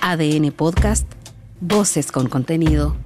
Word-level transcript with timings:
ADN 0.00 0.50
Podcast, 0.52 1.06
Voces 1.60 2.10
con 2.10 2.28
contenido. 2.28 2.96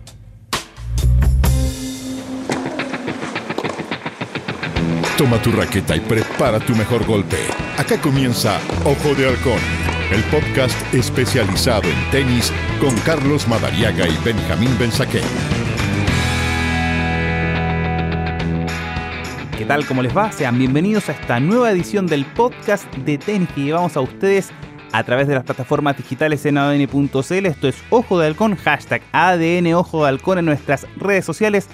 Toma 5.19 5.41
tu 5.43 5.51
raqueta 5.53 5.97
y 5.97 6.01
prepara 6.01 6.61
tu 6.61 6.75
mejor 6.75 7.05
golpe. 7.05 7.37
Acá 7.79 8.01
comienza 8.01 8.61
Ojo 8.85 9.15
de 9.15 9.29
Halcón, 9.29 9.59
el 10.13 10.23
podcast 10.25 10.77
especializado 10.95 11.89
en 11.89 12.11
tenis 12.11 12.53
con 12.81 12.95
Carlos 12.99 13.49
Madariaga 13.49 14.07
y 14.07 14.17
Benjamín 14.25 14.77
Benzaquén. 14.79 15.25
¿Qué 19.59 19.65
tal? 19.65 19.87
¿Cómo 19.87 20.03
les 20.03 20.17
va? 20.17 20.31
Sean 20.31 20.59
bienvenidos 20.59 21.09
a 21.09 21.13
esta 21.13 21.41
nueva 21.41 21.71
edición 21.71 22.07
del 22.07 22.25
podcast 22.25 22.93
de 22.97 23.19
tenis 23.19 23.49
que 23.55 23.63
llevamos 23.63 23.97
a 23.97 24.01
ustedes 24.01 24.53
a 24.95 25.03
través 25.03 25.27
de 25.27 25.35
las 25.35 25.43
plataformas 25.43 25.97
digitales 25.97 26.47
en 26.47 26.57
adn.cl. 26.57 27.47
Esto 27.47 27.67
es 27.67 27.83
Ojo 27.91 28.21
de 28.21 28.29
Halcón, 28.29 28.55
hashtag 28.55 29.03
ADN 29.11 29.75
Ojo 29.75 30.05
de 30.05 30.09
Halcón 30.11 30.39
en 30.39 30.45
nuestras 30.45 30.87
redes 30.97 31.25
sociales 31.25 31.69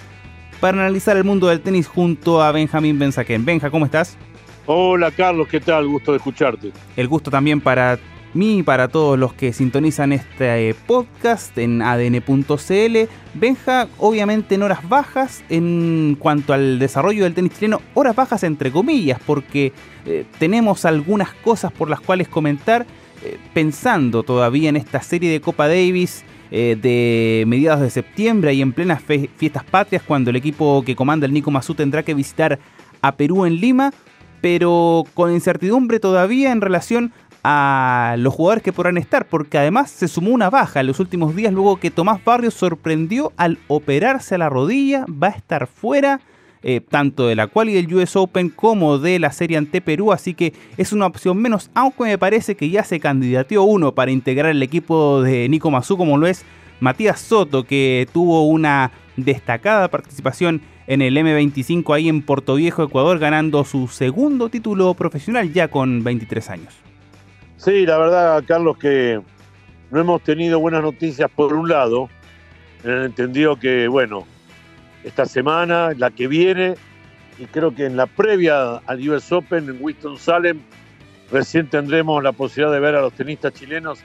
para 0.59 0.79
analizar 0.79 1.19
el 1.19 1.25
mundo 1.25 1.49
del 1.49 1.61
tenis 1.61 1.87
junto 1.87 2.43
a 2.43 2.51
Benjamín 2.51 2.99
Benzaquén. 2.99 3.45
Benja, 3.45 3.71
¿cómo 3.71 3.85
estás? 3.85 4.17
Hola 4.65 5.11
Carlos, 5.11 5.49
¿qué 5.49 5.61
tal? 5.61 5.87
Gusto 5.87 6.13
de 6.13 6.17
escucharte. 6.17 6.73
El 6.97 7.09
gusto 7.09 7.31
también 7.31 7.61
para 7.61 7.99
mí 8.33 8.59
y 8.59 8.63
para 8.63 8.89
todos 8.89 9.19
los 9.19 9.35
que 9.35 9.53
sintonizan 9.53 10.13
este 10.13 10.75
podcast 10.87 11.59
en 11.59 11.83
adn.cl. 11.83 12.97
Benja, 13.35 13.89
obviamente 13.99 14.55
en 14.55 14.63
horas 14.63 14.89
bajas 14.89 15.45
en 15.51 16.17
cuanto 16.19 16.55
al 16.55 16.79
desarrollo 16.79 17.25
del 17.25 17.35
tenis 17.35 17.53
chileno, 17.53 17.83
horas 17.93 18.17
bajas 18.17 18.45
entre 18.45 18.71
comillas, 18.71 19.21
porque 19.27 19.75
eh, 20.07 20.25
tenemos 20.39 20.87
algunas 20.87 21.35
cosas 21.35 21.71
por 21.71 21.91
las 21.91 22.01
cuales 22.01 22.29
comentar, 22.29 22.87
eh, 23.25 23.39
pensando 23.55 24.23
todavía 24.23 24.69
en 24.69 24.77
esta 24.77 25.03
serie 25.03 25.31
de 25.31 25.41
Copa 25.41 25.69
Davis. 25.69 26.25
Eh, 26.53 26.77
de 26.83 27.45
mediados 27.47 27.81
de 27.81 27.91
septiembre 27.91 28.53
y 28.53 28.61
en 28.61 28.73
plenas 28.73 29.01
fiestas 29.05 29.63
patrias 29.63 30.03
cuando 30.03 30.31
el 30.31 30.37
equipo 30.37 30.83
que 30.85 30.97
comanda 30.97 31.25
el 31.25 31.33
Nico 31.33 31.53
Mazú 31.53 31.77
tendrá 31.77 32.03
que 32.03 32.13
visitar 32.13 32.59
a 33.03 33.15
Perú 33.15 33.47
en 33.47 33.61
Lima, 33.61 33.93
pero 34.41 35.05
con 35.15 35.33
incertidumbre 35.33 36.01
todavía 36.01 36.51
en 36.51 36.61
relación 36.61 37.13
a 37.43 38.17
los 38.19 38.35
jugadores 38.35 38.63
que 38.63 38.73
podrán 38.73 38.99
estar, 38.99 39.27
porque 39.27 39.59
además 39.59 39.91
se 39.91 40.09
sumó 40.09 40.31
una 40.31 40.51
baja 40.51 40.81
en 40.81 40.89
los 40.89 41.01
últimos 41.01 41.35
días 41.35 41.53
luego 41.53 41.79
que 41.79 41.91
Tomás 41.91 42.23
Barrios 42.25 42.55
sorprendió 42.55 43.33
al 43.37 43.59
operarse 43.69 44.35
a 44.35 44.39
la 44.39 44.49
rodilla, 44.49 45.07
va 45.07 45.29
a 45.29 45.31
estar 45.31 45.67
fuera. 45.67 46.21
Eh, 46.63 46.83
tanto 46.83 47.27
de 47.27 47.37
la 47.37 47.47
quali 47.47 47.73
del 47.73 47.95
US 47.95 48.17
Open 48.17 48.51
como 48.51 48.99
de 48.99 49.19
la 49.19 49.33
serie 49.33 49.57
ante 49.57 49.81
Perú, 49.81 50.13
así 50.13 50.35
que 50.35 50.53
es 50.77 50.93
una 50.93 51.07
opción 51.07 51.39
menos, 51.39 51.71
aunque 51.73 52.05
me 52.05 52.19
parece 52.19 52.55
que 52.55 52.69
ya 52.69 52.85
se 52.85 53.01
candidateó 53.01 53.63
uno 53.63 53.95
para 53.95 54.11
integrar 54.11 54.51
el 54.51 54.63
equipo 54.63 55.23
de 55.23 55.49
Nico 55.49 55.71
Mazú, 55.71 55.97
como 55.97 56.19
lo 56.19 56.27
es 56.27 56.45
Matías 56.79 57.19
Soto, 57.19 57.65
que 57.65 58.07
tuvo 58.13 58.47
una 58.47 58.91
destacada 59.17 59.89
participación 59.89 60.61
en 60.87 61.01
el 61.01 61.17
M25 61.17 61.95
ahí 61.95 62.11
en 62.11 62.21
Puerto 62.21 62.57
Viejo, 62.57 62.83
Ecuador, 62.83 63.19
ganando 63.19 63.65
su 63.65 63.89
segundo 63.89 64.51
título 64.51 64.93
profesional 64.93 65.51
ya 65.55 65.69
con 65.69 66.05
23 66.05 66.51
años. 66.51 66.75
Sí, 67.57 67.87
la 67.87 67.97
verdad, 67.97 68.45
Carlos, 68.47 68.77
que 68.77 69.21
no 69.91 70.01
hemos 70.01 70.23
tenido 70.23 70.61
buenas 70.61 70.83
noticias 70.83 71.31
por 71.35 71.55
un 71.55 71.69
lado, 71.71 72.11
en 72.85 72.91
el 72.91 73.05
entendido 73.05 73.57
que, 73.57 73.89
bueno, 73.89 74.27
esta 75.05 75.27
semana, 75.27 75.93
la 75.97 76.11
que 76.11 76.29
viene, 76.29 76.75
y 77.39 77.47
creo 77.47 77.75
que 77.75 77.87
en 77.87 77.97
la 77.97 78.07
previa 78.07 78.77
al 78.87 79.09
US 79.09 79.33
Open 79.33 79.69
en 79.69 79.79
Winston-Salem, 79.81 80.61
recién 81.31 81.69
tendremos 81.69 82.23
la 82.23 82.33
posibilidad 82.33 82.73
de 82.73 82.81
ver 82.81 82.95
a 82.95 83.01
los 83.01 83.13
tenistas 83.13 83.53
chilenos 83.55 84.01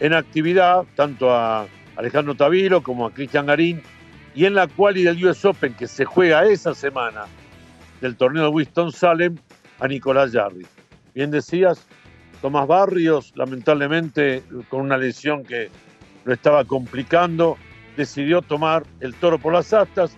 en 0.00 0.14
actividad, 0.14 0.84
tanto 0.94 1.34
a 1.34 1.66
Alejandro 1.96 2.34
Tavilo 2.34 2.82
como 2.82 3.06
a 3.06 3.12
Cristian 3.12 3.46
Garín, 3.46 3.82
y 4.34 4.44
en 4.44 4.54
la 4.54 4.66
quali 4.66 5.02
del 5.02 5.24
US 5.24 5.44
Open 5.44 5.74
que 5.74 5.86
se 5.86 6.04
juega 6.04 6.44
esa 6.44 6.74
semana 6.74 7.24
del 8.00 8.16
torneo 8.16 8.44
de 8.44 8.48
Winston-Salem, 8.50 9.36
a 9.80 9.88
Nicolás 9.88 10.32
Jarry. 10.32 10.66
Bien 11.14 11.30
decías, 11.30 11.86
Tomás 12.40 12.66
Barrios, 12.66 13.32
lamentablemente 13.34 14.42
con 14.68 14.82
una 14.82 14.96
lesión 14.96 15.44
que 15.44 15.68
lo 16.24 16.32
estaba 16.32 16.64
complicando, 16.64 17.56
decidió 17.96 18.42
tomar 18.42 18.84
el 19.00 19.14
toro 19.14 19.38
por 19.38 19.52
las 19.52 19.72
astas 19.72 20.16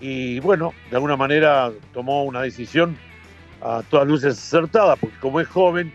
y 0.00 0.40
bueno, 0.40 0.74
de 0.90 0.96
alguna 0.96 1.16
manera 1.16 1.70
tomó 1.94 2.24
una 2.24 2.42
decisión 2.42 2.96
a 3.60 3.82
todas 3.88 4.08
luces 4.08 4.36
acertada, 4.36 4.96
porque 4.96 5.16
como 5.20 5.40
es 5.40 5.48
joven 5.48 5.92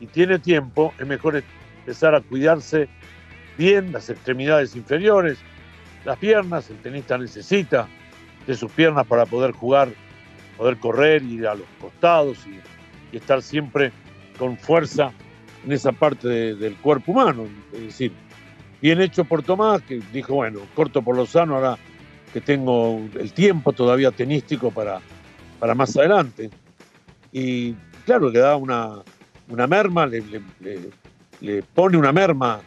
y 0.00 0.06
tiene 0.06 0.38
tiempo, 0.38 0.94
es 0.98 1.06
mejor 1.06 1.42
empezar 1.80 2.14
a 2.14 2.20
cuidarse 2.20 2.88
bien 3.56 3.92
las 3.92 4.08
extremidades 4.08 4.76
inferiores, 4.76 5.38
las 6.04 6.16
piernas, 6.18 6.70
el 6.70 6.76
tenista 6.76 7.18
necesita 7.18 7.88
de 8.46 8.54
sus 8.54 8.70
piernas 8.70 9.06
para 9.06 9.26
poder 9.26 9.50
jugar, 9.50 9.88
poder 10.56 10.78
correr, 10.78 11.22
ir 11.24 11.48
a 11.48 11.56
los 11.56 11.66
costados 11.80 12.38
y, 12.46 12.60
estar 13.16 13.40
siempre 13.40 13.90
con 14.38 14.58
fuerza 14.58 15.12
en 15.64 15.72
esa 15.72 15.92
parte 15.92 16.28
del 16.28 16.76
cuerpo 16.76 17.12
humano. 17.12 17.46
Es 17.72 17.80
decir, 17.80 18.12
bien 18.80 19.00
hecho 19.00 19.24
por 19.24 19.42
Tomás, 19.42 19.82
que 19.82 20.00
dijo, 20.12 20.34
bueno, 20.34 20.60
corto 20.74 21.02
por 21.02 21.16
lo 21.16 21.26
sano, 21.26 21.56
ahora 21.56 21.78
que 22.32 22.40
tengo 22.40 23.00
el 23.18 23.32
tiempo 23.32 23.72
todavía 23.72 24.10
tenístico 24.10 24.70
para, 24.70 25.00
para 25.58 25.74
más 25.74 25.96
adelante. 25.96 26.50
Y 27.32 27.74
claro, 28.04 28.30
le 28.30 28.38
da 28.38 28.56
una, 28.56 29.02
una 29.48 29.66
merma, 29.66 30.06
le, 30.06 30.22
le, 31.40 31.62
pone 31.62 31.96
una 31.96 32.12
merma 32.12 32.60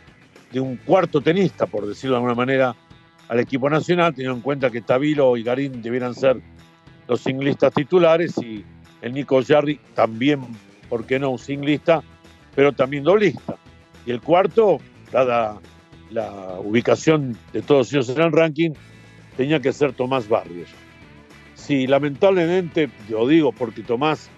de 0.51 0.59
un 0.59 0.77
cuarto 0.77 1.21
tenista, 1.21 1.65
por 1.65 1.87
decirlo 1.87 2.15
de 2.15 2.17
alguna 2.17 2.35
manera, 2.35 2.75
al 3.29 3.39
equipo 3.39 3.69
nacional, 3.69 4.13
teniendo 4.13 4.35
en 4.37 4.41
cuenta 4.41 4.69
que 4.69 4.81
Tabilo 4.81 5.37
y 5.37 5.43
Garín 5.43 5.81
debieran 5.81 6.13
ser 6.13 6.41
los 7.07 7.21
singlistas 7.21 7.73
titulares 7.73 8.37
y 8.37 8.65
el 9.01 9.13
Nico 9.13 9.41
Jarry 9.43 9.79
también, 9.95 10.41
¿por 10.89 11.05
qué 11.05 11.17
no? 11.17 11.31
Un 11.31 11.39
singlista, 11.39 12.03
pero 12.55 12.73
también 12.73 13.03
doblista. 13.03 13.55
Y 14.05 14.11
el 14.11 14.21
cuarto, 14.21 14.79
dada 15.11 15.59
la 16.11 16.59
ubicación 16.59 17.37
de 17.53 17.61
todos 17.61 17.91
ellos 17.91 18.09
en 18.09 18.21
el 18.21 18.31
ranking, 18.31 18.71
tenía 19.37 19.59
que 19.59 19.71
ser 19.71 19.93
Tomás 19.93 20.27
Barrios. 20.27 20.69
Si 21.55 21.87
lamentablemente, 21.87 22.89
lo 23.09 23.27
digo 23.27 23.51
porque 23.51 23.81
Tomás 23.81 24.29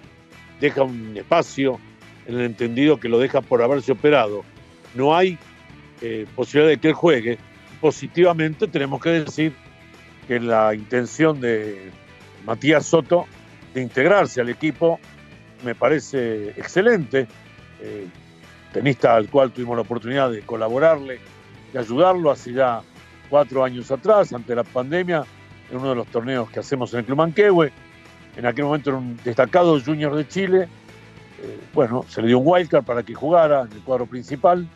deja 0.59 0.83
un 0.83 1.17
espacio 1.17 1.79
en 2.27 2.35
el 2.35 2.41
entendido 2.41 2.99
que 2.99 3.09
lo 3.09 3.19
deja 3.19 3.41
por 3.41 3.61
haberse 3.61 3.91
operado, 3.91 4.43
no 4.95 5.15
hay 5.15 5.37
eh, 6.01 6.25
posibilidad 6.35 6.69
de 6.69 6.77
que 6.77 6.89
él 6.89 6.93
juegue, 6.93 7.37
positivamente 7.81 8.67
tenemos 8.67 9.01
que 9.01 9.09
decir 9.09 9.53
que 10.27 10.39
la 10.39 10.73
intención 10.73 11.41
de 11.41 11.91
Matías 12.45 12.85
Soto 12.85 13.25
de 13.73 13.81
integrarse 13.81 14.39
al 14.39 14.49
equipo 14.49 14.99
me 15.65 15.75
parece 15.75 16.49
excelente. 16.51 17.27
Eh, 17.81 18.05
tenista 18.71 19.15
al 19.15 19.29
cual 19.29 19.51
tuvimos 19.51 19.75
la 19.75 19.81
oportunidad 19.81 20.31
de 20.31 20.41
colaborarle 20.41 21.19
de 21.73 21.79
ayudarlo 21.79 22.31
hace 22.31 22.53
ya 22.53 22.81
cuatro 23.29 23.63
años 23.63 23.91
atrás, 23.91 24.31
ante 24.31 24.55
la 24.55 24.63
pandemia, 24.63 25.25
en 25.71 25.77
uno 25.77 25.89
de 25.89 25.95
los 25.95 26.07
torneos 26.07 26.49
que 26.51 26.59
hacemos 26.59 26.93
en 26.93 26.99
el 26.99 27.05
Club 27.05 27.17
Manquehue. 27.17 27.71
En 28.37 28.45
aquel 28.45 28.65
momento 28.65 28.91
era 28.91 28.99
un 28.99 29.17
destacado 29.23 29.79
junior 29.81 30.15
de 30.15 30.27
Chile. 30.27 30.67
Eh, 31.41 31.59
bueno, 31.73 32.05
se 32.07 32.21
le 32.21 32.27
dio 32.27 32.39
un 32.39 32.47
wildcard 32.47 32.85
para 32.85 33.03
que 33.03 33.15
jugara 33.15 33.63
en 33.63 33.71
el 33.71 33.81
cuadro 33.81 34.05
principal. 34.05 34.67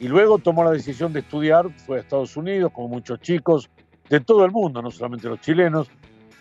Y 0.00 0.08
luego 0.08 0.38
tomó 0.38 0.64
la 0.64 0.72
decisión 0.72 1.12
de 1.12 1.20
estudiar, 1.20 1.70
fue 1.86 1.98
a 1.98 2.00
Estados 2.00 2.36
Unidos, 2.36 2.72
como 2.72 2.88
muchos 2.88 3.20
chicos 3.20 3.70
de 4.08 4.20
todo 4.20 4.44
el 4.44 4.50
mundo, 4.50 4.82
no 4.82 4.90
solamente 4.90 5.28
los 5.28 5.40
chilenos, 5.40 5.88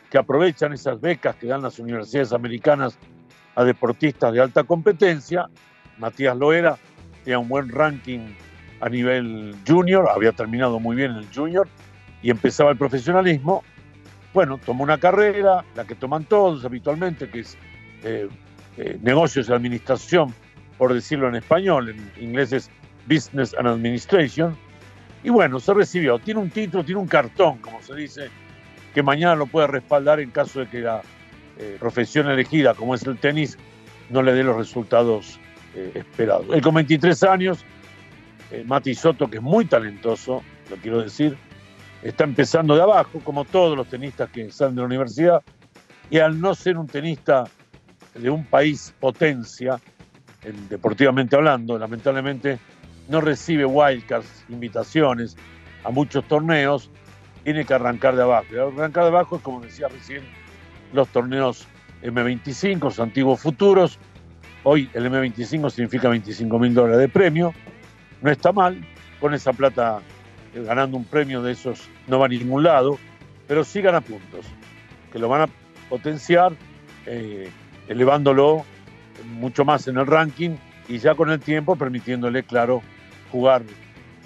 que 0.09 0.17
aprovechan 0.17 0.73
esas 0.73 0.99
becas 0.99 1.35
que 1.35 1.47
dan 1.47 1.61
las 1.61 1.77
universidades 1.77 2.33
americanas 2.33 2.97
a 3.55 3.63
deportistas 3.63 4.33
de 4.33 4.41
alta 4.41 4.63
competencia. 4.63 5.47
Matías 5.99 6.35
Loera 6.35 6.77
tenía 7.23 7.37
un 7.37 7.47
buen 7.47 7.69
ranking 7.69 8.35
a 8.83 8.89
nivel 8.89 9.55
junior, 9.65 10.09
había 10.13 10.33
terminado 10.33 10.77
muy 10.77 10.97
bien 10.97 11.11
en 11.11 11.17
el 11.19 11.27
junior 11.33 11.69
y 12.21 12.29
empezaba 12.29 12.71
el 12.71 12.77
profesionalismo. 12.77 13.63
Bueno, 14.33 14.57
tomó 14.57 14.83
una 14.83 14.97
carrera, 14.97 15.63
la 15.75 15.85
que 15.85 15.95
toman 15.95 16.25
todos 16.25 16.65
habitualmente, 16.65 17.29
que 17.29 17.39
es 17.39 17.57
eh, 18.03 18.27
eh, 18.77 18.97
negocios 19.01 19.47
y 19.47 19.53
administración, 19.53 20.33
por 20.77 20.93
decirlo 20.93 21.29
en 21.29 21.35
español, 21.35 21.89
en 21.91 22.11
inglés 22.21 22.51
es 22.51 22.69
Business 23.07 23.55
and 23.57 23.69
Administration. 23.69 24.57
Y 25.23 25.29
bueno, 25.29 25.61
se 25.61 25.73
recibió. 25.73 26.19
Tiene 26.19 26.41
un 26.41 26.49
título, 26.49 26.83
tiene 26.83 26.99
un 26.99 27.07
cartón, 27.07 27.59
como 27.59 27.81
se 27.81 27.95
dice, 27.95 28.27
que 28.93 29.01
mañana 29.01 29.35
lo 29.35 29.45
puede 29.45 29.67
respaldar 29.67 30.19
en 30.19 30.29
caso 30.31 30.59
de 30.59 30.67
que 30.67 30.81
la 30.81 31.01
eh, 31.57 31.77
profesión 31.79 32.29
elegida, 32.29 32.73
como 32.73 32.95
es 32.95 33.03
el 33.03 33.17
tenis, 33.17 33.57
no 34.09 34.21
le 34.21 34.33
dé 34.33 34.43
los 34.43 34.57
resultados 34.57 35.39
esperados. 35.95 36.45
Él 36.53 36.61
con 36.61 36.75
23 36.75 37.23
años 37.23 37.65
eh, 38.53 38.63
Mati 38.65 38.93
Soto, 38.93 39.29
que 39.29 39.37
es 39.37 39.43
muy 39.43 39.65
talentoso, 39.65 40.43
lo 40.69 40.75
quiero 40.77 41.01
decir, 41.01 41.35
está 42.03 42.23
empezando 42.23 42.75
de 42.75 42.83
abajo, 42.83 43.19
como 43.23 43.45
todos 43.45 43.75
los 43.75 43.87
tenistas 43.87 44.29
que 44.29 44.51
salen 44.51 44.75
de 44.75 44.81
la 44.81 44.85
universidad, 44.85 45.41
y 46.09 46.19
al 46.19 46.39
no 46.39 46.53
ser 46.53 46.77
un 46.77 46.87
tenista 46.87 47.45
de 48.13 48.29
un 48.29 48.45
país 48.45 48.93
potencia, 48.99 49.79
deportivamente 50.69 51.35
hablando, 51.35 51.79
lamentablemente 51.79 52.59
no 53.07 53.21
recibe 53.21 53.65
wildcards, 53.65 54.45
invitaciones 54.49 55.35
a 55.83 55.89
muchos 55.89 56.23
torneos, 56.27 56.91
tiene 57.43 57.65
que 57.65 57.73
arrancar 57.73 58.15
de 58.15 58.21
abajo. 58.21 58.45
Y 58.51 58.57
arrancar 58.57 59.03
de 59.03 59.09
abajo 59.09 59.37
es, 59.37 59.41
como 59.41 59.61
decía 59.61 59.87
recién, 59.87 60.23
los 60.93 61.07
torneos 61.09 61.67
M25, 62.03 62.83
los 62.83 62.99
antiguos 62.99 63.39
futuros. 63.41 63.97
Hoy 64.63 64.89
el 64.93 65.09
M25 65.11 65.71
significa 65.71 66.07
25 66.09 66.59
mil 66.59 66.73
dólares 66.73 66.99
de 66.99 67.09
premio. 67.09 67.53
No 68.23 68.31
está 68.31 68.53
mal, 68.53 68.83
con 69.19 69.33
esa 69.33 69.51
plata 69.51 69.99
eh, 70.55 70.63
ganando 70.63 70.95
un 70.95 71.03
premio 71.03 71.43
de 71.43 71.51
esos 71.51 71.89
no 72.07 72.19
va 72.19 72.25
a 72.25 72.29
ningún 72.29 72.63
lado, 72.63 72.97
pero 73.47 73.65
sí 73.65 73.81
gana 73.81 73.99
puntos, 73.99 74.45
que 75.11 75.19
lo 75.19 75.27
van 75.27 75.41
a 75.41 75.49
potenciar, 75.89 76.53
eh, 77.05 77.49
elevándolo 77.89 78.63
mucho 79.33 79.65
más 79.65 79.87
en 79.89 79.97
el 79.97 80.07
ranking 80.07 80.51
y 80.87 80.99
ya 80.99 81.15
con 81.15 81.29
el 81.31 81.39
tiempo 81.41 81.75
permitiéndole, 81.75 82.43
claro, 82.43 82.81
jugar 83.29 83.61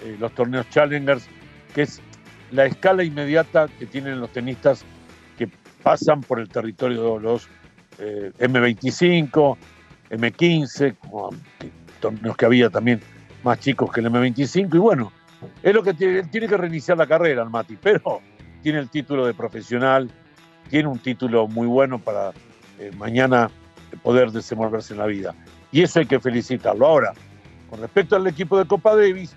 eh, 0.04 0.16
los 0.20 0.32
torneos 0.32 0.70
Challengers, 0.70 1.26
que 1.74 1.82
es 1.82 2.00
la 2.52 2.66
escala 2.66 3.02
inmediata 3.02 3.66
que 3.80 3.86
tienen 3.86 4.20
los 4.20 4.30
tenistas 4.30 4.84
que 5.36 5.48
pasan 5.82 6.20
por 6.20 6.38
el 6.38 6.48
territorio 6.48 7.16
de 7.16 7.20
los 7.20 7.48
eh, 7.98 8.30
M25, 8.38 9.56
M15, 10.10 10.94
torneos 12.00 12.36
que 12.36 12.46
había 12.46 12.70
también 12.70 13.00
más 13.42 13.58
chicos 13.60 13.92
que 13.92 14.00
el 14.00 14.06
M25, 14.06 14.74
y 14.74 14.78
bueno, 14.78 15.12
es 15.62 15.74
lo 15.74 15.82
que 15.82 15.94
tiene, 15.94 16.24
tiene 16.24 16.48
que 16.48 16.56
reiniciar 16.56 16.98
la 16.98 17.06
carrera 17.06 17.42
el 17.42 17.50
Mati, 17.50 17.76
pero 17.80 18.20
tiene 18.62 18.78
el 18.78 18.88
título 18.88 19.26
de 19.26 19.34
profesional, 19.34 20.10
tiene 20.68 20.88
un 20.88 20.98
título 20.98 21.46
muy 21.46 21.66
bueno 21.66 21.98
para 21.98 22.32
eh, 22.78 22.90
mañana 22.96 23.50
poder 24.02 24.30
desenvolverse 24.30 24.92
en 24.94 24.98
la 24.98 25.06
vida. 25.06 25.34
Y 25.70 25.82
eso 25.82 26.00
hay 26.00 26.06
que 26.06 26.20
felicitarlo. 26.20 26.86
Ahora, 26.86 27.12
con 27.70 27.80
respecto 27.80 28.16
al 28.16 28.26
equipo 28.26 28.58
de 28.58 28.66
Copa 28.66 28.96
Davis, 28.96 29.34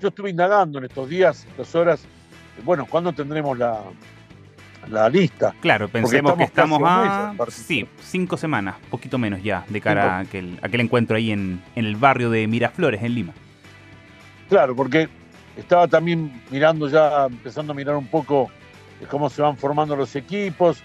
yo 0.00 0.08
estuve 0.08 0.30
indagando 0.30 0.78
en 0.78 0.84
estos 0.84 1.08
días, 1.08 1.46
estas 1.46 1.74
horas, 1.74 2.04
bueno, 2.64 2.86
¿cuándo 2.88 3.12
tendremos 3.12 3.58
la, 3.58 3.80
la 4.88 5.08
lista? 5.08 5.54
Claro, 5.60 5.88
pensemos 5.88 6.34
que 6.34 6.44
estamos 6.44 6.80
a 6.84 7.34
sí, 7.48 7.86
cinco 8.00 8.36
semanas, 8.36 8.76
poquito 8.90 9.18
menos 9.18 9.42
ya, 9.42 9.64
de 9.68 9.80
cara 9.80 10.16
a 10.16 10.18
aquel, 10.20 10.58
aquel, 10.62 10.80
encuentro 10.80 11.16
ahí 11.16 11.30
en, 11.30 11.62
en 11.74 11.84
el 11.84 11.96
barrio 11.96 12.30
de 12.30 12.46
Miraflores, 12.46 13.02
en 13.02 13.14
Lima. 13.14 13.32
Claro, 14.48 14.76
porque 14.76 15.08
estaba 15.56 15.88
también 15.88 16.42
mirando 16.50 16.88
ya, 16.88 17.26
empezando 17.26 17.72
a 17.72 17.76
mirar 17.76 17.96
un 17.96 18.06
poco 18.06 18.50
cómo 19.10 19.30
se 19.30 19.42
van 19.42 19.56
formando 19.56 19.96
los 19.96 20.14
equipos. 20.16 20.82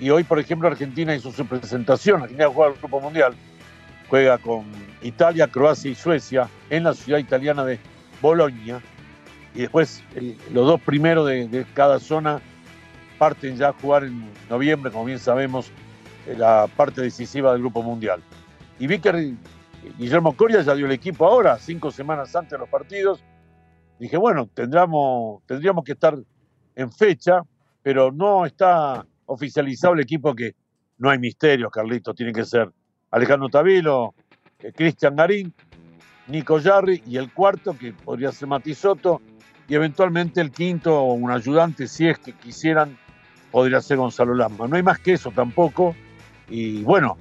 Y 0.00 0.10
hoy, 0.10 0.24
por 0.24 0.38
ejemplo, 0.38 0.68
Argentina 0.68 1.14
hizo 1.14 1.32
su 1.32 1.44
presentación. 1.46 2.22
Argentina 2.22 2.48
juega 2.48 2.72
el 2.72 2.78
Grupo 2.78 3.00
Mundial. 3.00 3.34
Juega 4.08 4.38
con 4.38 4.64
Italia, 5.02 5.48
Croacia 5.48 5.90
y 5.90 5.94
Suecia 5.94 6.48
en 6.70 6.84
la 6.84 6.94
ciudad 6.94 7.18
italiana 7.18 7.64
de 7.64 7.78
Bolonia. 8.22 8.80
Y 9.54 9.62
después 9.62 10.02
los 10.52 10.66
dos 10.66 10.80
primeros 10.80 11.26
de, 11.26 11.66
cada 11.74 11.98
zona 11.98 12.40
parten 13.18 13.56
ya 13.56 13.70
a 13.70 13.72
jugar 13.72 14.04
en 14.04 14.30
noviembre, 14.48 14.90
como 14.90 15.04
bien 15.04 15.18
sabemos, 15.18 15.70
la 16.36 16.66
parte 16.76 17.00
decisiva 17.02 17.52
del 17.52 17.60
Grupo 17.60 17.82
Mundial. 17.82 18.22
Y 18.78 18.86
vi 18.86 18.98
que 18.98 19.34
Guillermo 19.98 20.36
Coria 20.36 20.62
ya 20.62 20.74
dio 20.74 20.86
el 20.86 20.92
equipo 20.92 21.26
ahora, 21.26 21.58
cinco 21.58 21.90
semanas 21.90 22.34
antes 22.36 22.52
de 22.52 22.58
los 22.58 22.68
partidos. 22.68 23.22
Dije, 23.98 24.16
bueno, 24.16 24.48
tendríamos, 24.52 25.42
tendríamos 25.46 25.84
que 25.84 25.92
estar 25.92 26.16
en 26.76 26.92
fecha, 26.92 27.42
pero 27.82 28.12
no 28.12 28.46
está 28.46 29.04
oficializado 29.26 29.94
el 29.94 30.00
equipo 30.00 30.34
que 30.34 30.54
no 30.98 31.10
hay 31.10 31.18
misterios, 31.18 31.70
Carlitos, 31.70 32.14
tiene 32.14 32.32
que 32.32 32.44
ser 32.44 32.70
Alejandro 33.10 33.48
Tavilo, 33.48 34.14
eh, 34.60 34.72
Cristian 34.74 35.16
Garín, 35.16 35.52
Nico 36.28 36.58
Yarri 36.58 37.02
y 37.06 37.16
el 37.16 37.32
cuarto, 37.32 37.76
que 37.76 37.92
podría 37.92 38.32
ser 38.32 38.48
Matisoto, 38.48 39.20
y 39.68 39.74
eventualmente 39.74 40.40
el 40.40 40.50
quinto 40.50 41.00
o 41.00 41.14
un 41.14 41.30
ayudante, 41.30 41.86
si 41.86 42.08
es 42.08 42.18
que 42.18 42.32
quisieran, 42.32 42.98
podría 43.50 43.80
ser 43.80 43.96
Gonzalo 43.96 44.34
Lama. 44.34 44.66
No 44.68 44.76
hay 44.76 44.82
más 44.82 44.98
que 44.98 45.14
eso 45.14 45.30
tampoco. 45.30 45.94
Y 46.48 46.82
bueno. 46.82 47.16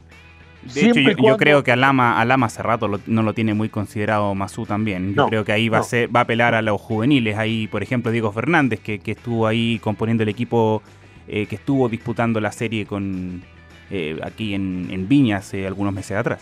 De 0.73 0.89
hecho, 0.89 0.99
yo, 0.99 1.37
creo 1.37 1.63
que 1.63 1.71
Alama, 1.71 2.19
Alama 2.19 2.47
hace 2.47 2.61
rato 2.61 2.89
no 3.05 3.23
lo 3.23 3.33
tiene 3.33 3.53
muy 3.53 3.69
considerado 3.69 4.35
Masú 4.35 4.65
también. 4.65 5.13
Yo 5.13 5.27
creo 5.27 5.45
que 5.45 5.53
ahí 5.53 5.69
va, 5.69 5.77
a 5.77 5.83
ser, 5.83 6.13
va 6.13 6.21
a 6.21 6.23
apelar 6.23 6.55
a 6.55 6.61
los 6.61 6.81
juveniles. 6.81 7.37
Ahí, 7.37 7.67
por 7.67 7.83
ejemplo, 7.83 8.11
Diego 8.11 8.33
Fernández, 8.33 8.81
que, 8.81 8.99
que 8.99 9.11
estuvo 9.11 9.47
ahí 9.47 9.79
componiendo 9.79 10.23
el 10.23 10.29
equipo 10.29 10.81
eh, 11.29 11.45
que 11.45 11.55
estuvo 11.55 11.89
disputando 11.89 12.39
la 12.39 12.53
serie 12.53 12.85
con 12.85 13.43
eh, 13.89 14.17
aquí 14.23 14.53
en, 14.53 14.87
en, 14.89 15.09
Viña 15.09 15.37
hace 15.37 15.67
algunos 15.67 15.93
meses 15.93 16.15
atrás. 16.15 16.41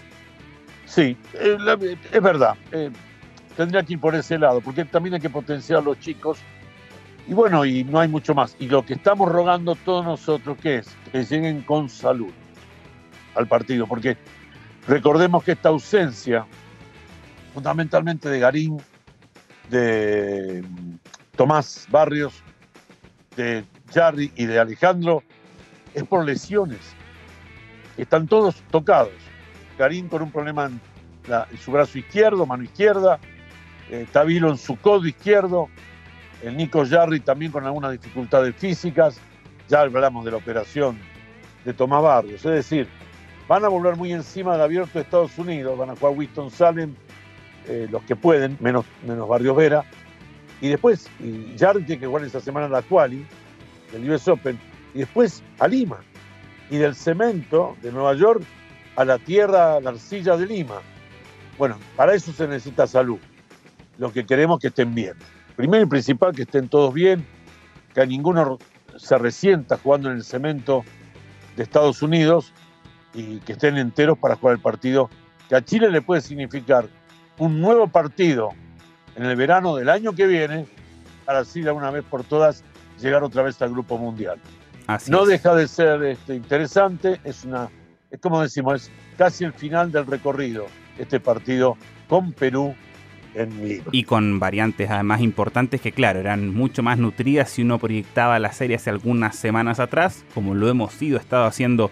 Sí, 0.86 1.18
eh, 1.34 1.98
es 2.12 2.22
verdad. 2.22 2.56
tendría 3.58 3.82
que 3.82 3.94
ir 3.94 4.00
por 4.00 4.14
ese 4.14 4.38
lado, 4.38 4.62
porque 4.62 4.86
también 4.86 5.16
hay 5.16 5.22
que 5.22 5.30
potenciar 5.30 5.80
a 5.80 5.82
los 5.82 6.00
chicos. 6.00 6.38
Y 7.28 7.34
bueno, 7.34 7.66
y 7.66 7.84
no 7.84 8.00
hay 8.00 8.08
mucho 8.08 8.36
más. 8.36 8.56
Y 8.60 8.68
lo 8.68 8.86
que 8.86 8.94
estamos 8.94 9.32
rogando 9.32 9.76
todos 9.76 10.06
nosotros, 10.06 10.58
que 10.58 10.78
es? 10.78 10.88
Que 11.12 11.24
lleguen 11.24 11.62
con 11.62 11.90
salud 11.90 12.32
al 13.36 13.48
partido, 13.48 13.88
porque 13.88 14.18
recordemos 14.88 15.44
que 15.44 15.54
esta 15.54 15.70
ausencia, 15.70 16.46
fundamentalmente 17.54 18.30
de 18.30 18.40
Garín, 18.40 18.78
de 19.70 20.64
Tomás 21.36 21.88
Barrios, 21.90 22.44
de 23.36 23.66
Jarry 23.94 24.32
y 24.36 24.46
de 24.46 24.60
Alejandro 24.60 25.24
es 25.94 26.04
por 26.04 26.26
lesiones. 26.26 26.80
Están 27.98 28.28
todos 28.28 28.62
tocados. 28.72 29.14
Karim 29.78 30.08
con 30.08 30.22
un 30.22 30.32
problema 30.32 30.66
en, 30.66 30.80
su 31.58 31.72
brazo 31.72 31.98
izquierdo, 31.98 32.46
mano 32.46 32.64
izquierda, 32.64 33.20
eh, 33.90 34.06
Tabilo 34.12 34.50
en 34.50 34.58
su 34.58 34.78
codo 34.78 35.06
izquierdo, 35.06 35.70
el 36.44 36.58
Nico 36.58 36.86
Jarry 36.86 37.20
también 37.20 37.52
con 37.52 37.66
algunas 37.66 37.92
dificultades 37.92 38.56
físicas. 38.56 39.20
Ya 39.68 39.82
hablamos 39.82 40.26
de 40.26 40.32
la 40.32 40.38
operación 40.38 40.98
de 41.64 41.74
Tomás 41.74 42.04
Barrios. 42.04 42.46
Es 42.46 42.52
decir, 42.52 42.88
van 43.48 43.66
a 43.66 43.68
volver 43.68 43.96
muy 43.96 44.14
encima 44.14 44.54
del 44.54 44.62
abierto 44.62 44.92
de 44.94 45.02
Estados 45.02 45.38
Unidos, 45.38 45.78
van 45.78 45.90
a 45.90 45.96
jugar 45.96 46.18
Winston 46.18 46.52
Salem, 46.52 46.96
eh, 47.68 47.88
los 47.90 48.04
que 48.04 48.16
pueden, 48.16 48.58
menos, 48.60 48.86
menos 49.06 49.28
Barrios 49.28 49.56
Vera. 49.56 49.84
Y 50.62 50.70
después, 50.70 51.10
y 51.20 51.58
Jarry 51.58 51.84
que 51.84 52.06
jugar 52.06 52.24
esta 52.24 52.40
semana 52.40 52.68
la 52.68 52.82
Quali, 52.82 53.26
del 53.92 54.10
US 54.10 54.28
Open, 54.28 54.58
y 54.94 55.00
después 55.00 55.44
a 55.60 55.68
Lima, 55.68 56.00
y 56.70 56.78
del 56.78 56.96
cemento 56.96 57.76
de 57.82 57.92
Nueva 57.92 58.14
York 58.14 58.44
a 58.96 59.06
la 59.06 59.18
tierra, 59.18 59.80
la 59.80 59.92
arcilla 59.92 60.38
de 60.38 60.46
Lima. 60.46 60.82
Bueno, 61.58 61.78
para 61.96 62.14
eso 62.14 62.32
se 62.32 62.48
necesita 62.48 62.88
salud. 62.88 63.20
Lo 63.98 64.12
que 64.12 64.26
queremos 64.26 64.60
que 64.60 64.68
estén 64.68 64.94
bien. 64.94 65.14
Primero 65.56 65.84
y 65.84 65.88
principal, 65.88 66.34
que 66.34 66.44
estén 66.44 66.68
todos 66.68 66.94
bien, 66.94 67.26
que 67.94 68.02
a 68.02 68.06
ninguno 68.06 68.58
se 68.98 69.18
resienta 69.18 69.78
jugando 69.78 70.10
en 70.10 70.18
el 70.18 70.24
cemento 70.24 70.84
de 71.56 71.64
Estados 71.64 72.02
Unidos 72.02 72.54
y 73.14 73.40
que 73.40 73.54
estén 73.54 73.78
enteros 73.78 74.18
para 74.18 74.36
jugar 74.36 74.56
el 74.56 74.62
partido 74.62 75.10
que 75.48 75.56
a 75.56 75.62
Chile 75.64 75.90
le 75.90 76.02
puede 76.02 76.22
significar 76.22 76.88
un 77.38 77.62
nuevo 77.62 77.88
partido 77.88 78.50
en 79.16 79.24
el 79.24 79.36
verano 79.36 79.76
del 79.76 79.90
año 79.90 80.14
que 80.14 80.28
viene 80.28 80.66
para 81.26 81.40
así 81.40 81.62
de 81.62 81.72
una 81.72 81.92
vez 81.92 82.04
por 82.04 82.24
todas 82.24 82.64
llegar 83.00 83.24
otra 83.24 83.44
vez 83.44 83.62
al 83.62 83.72
Grupo 83.72 83.98
Mundial. 83.98 84.40
no 85.08 85.26
deja 85.26 85.56
de 85.56 85.68
ser 85.68 86.04
este, 86.04 86.36
interesante, 86.36 87.20
es 87.24 87.44
una, 87.44 87.70
es 88.12 88.20
como 88.20 88.42
decimos, 88.42 88.84
es 88.84 88.92
casi 89.18 89.44
el 89.44 89.54
final 89.54 89.92
del 89.92 90.06
recorrido, 90.06 90.66
este 90.98 91.20
partido 91.20 91.78
con 92.08 92.34
Perú 92.34 92.76
Y 93.92 94.04
con 94.04 94.40
variantes 94.40 94.90
además 94.90 95.22
importantes 95.22 95.82
que, 95.82 95.92
claro, 95.92 96.20
eran 96.20 96.54
mucho 96.54 96.84
más 96.84 96.98
nutridas 96.98 97.50
si 97.50 97.62
uno 97.62 97.80
proyectaba 97.80 98.40
la 98.40 98.52
serie 98.52 98.76
hace 98.78 98.90
algunas 98.90 99.36
semanas 99.36 99.80
atrás, 99.80 100.26
como 100.34 100.56
lo 100.56 100.70
hemos 100.70 101.02
ido 101.02 101.18
estado 101.18 101.46
haciendo 101.46 101.92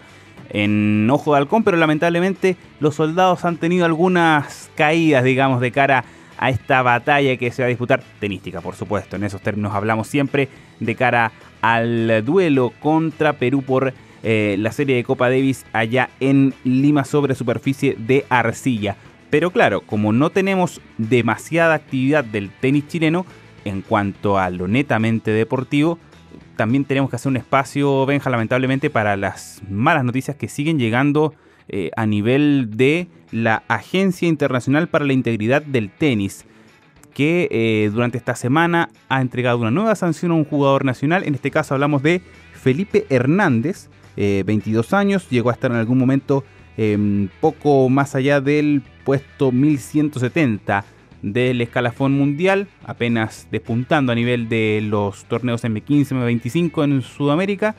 en 0.50 1.08
Ojo 1.10 1.32
de 1.32 1.38
Halcón, 1.38 1.64
pero 1.64 1.76
lamentablemente 1.76 2.56
los 2.80 2.94
soldados 2.94 3.44
han 3.44 3.56
tenido 3.56 3.84
algunas 3.84 4.70
caídas, 4.74 5.24
digamos, 5.24 5.60
de 5.60 5.72
cara 5.72 6.04
a 6.36 6.50
esta 6.50 6.82
batalla 6.82 7.36
que 7.36 7.50
se 7.50 7.62
va 7.62 7.66
a 7.66 7.68
disputar, 7.68 8.02
tenística 8.20 8.60
por 8.60 8.74
supuesto, 8.74 9.16
en 9.16 9.24
esos 9.24 9.40
términos 9.40 9.72
hablamos 9.74 10.08
siempre, 10.08 10.48
de 10.80 10.94
cara 10.94 11.32
al 11.62 12.24
duelo 12.24 12.72
contra 12.80 13.34
Perú 13.34 13.62
por 13.62 13.94
eh, 14.22 14.56
la 14.58 14.72
serie 14.72 14.96
de 14.96 15.04
Copa 15.04 15.28
Davis 15.28 15.64
allá 15.72 16.10
en 16.20 16.54
Lima 16.64 17.04
sobre 17.04 17.34
superficie 17.34 17.96
de 17.98 18.24
arcilla. 18.28 18.96
Pero 19.34 19.50
claro, 19.50 19.80
como 19.80 20.12
no 20.12 20.30
tenemos 20.30 20.80
demasiada 20.96 21.74
actividad 21.74 22.22
del 22.24 22.50
tenis 22.50 22.86
chileno 22.86 23.26
en 23.64 23.82
cuanto 23.82 24.38
a 24.38 24.48
lo 24.48 24.68
netamente 24.68 25.32
deportivo, 25.32 25.98
también 26.54 26.84
tenemos 26.84 27.10
que 27.10 27.16
hacer 27.16 27.30
un 27.30 27.36
espacio, 27.36 28.06
Benja, 28.06 28.30
lamentablemente, 28.30 28.90
para 28.90 29.16
las 29.16 29.60
malas 29.68 30.04
noticias 30.04 30.36
que 30.36 30.46
siguen 30.46 30.78
llegando 30.78 31.34
eh, 31.66 31.90
a 31.96 32.06
nivel 32.06 32.76
de 32.76 33.08
la 33.32 33.64
Agencia 33.66 34.28
Internacional 34.28 34.86
para 34.86 35.04
la 35.04 35.14
Integridad 35.14 35.62
del 35.62 35.90
Tenis, 35.90 36.44
que 37.12 37.48
eh, 37.50 37.90
durante 37.92 38.18
esta 38.18 38.36
semana 38.36 38.88
ha 39.08 39.20
entregado 39.20 39.58
una 39.58 39.72
nueva 39.72 39.96
sanción 39.96 40.30
a 40.30 40.36
un 40.36 40.44
jugador 40.44 40.84
nacional. 40.84 41.24
En 41.24 41.34
este 41.34 41.50
caso 41.50 41.74
hablamos 41.74 42.04
de 42.04 42.22
Felipe 42.52 43.04
Hernández, 43.10 43.88
22 44.14 44.92
eh, 44.92 44.96
años, 44.96 45.28
llegó 45.28 45.50
a 45.50 45.54
estar 45.54 45.72
en 45.72 45.78
algún 45.78 45.98
momento 45.98 46.44
em, 46.76 47.28
poco 47.40 47.88
más 47.88 48.14
allá 48.14 48.40
del 48.40 48.82
puesto 49.04 49.52
1170 49.52 50.84
del 51.22 51.60
escalafón 51.62 52.12
mundial, 52.12 52.68
apenas 52.84 53.48
despuntando 53.50 54.12
a 54.12 54.14
nivel 54.14 54.48
de 54.48 54.80
los 54.82 55.24
torneos 55.24 55.64
M15, 55.64 56.08
M25 56.08 56.84
en 56.84 57.02
Sudamérica 57.02 57.74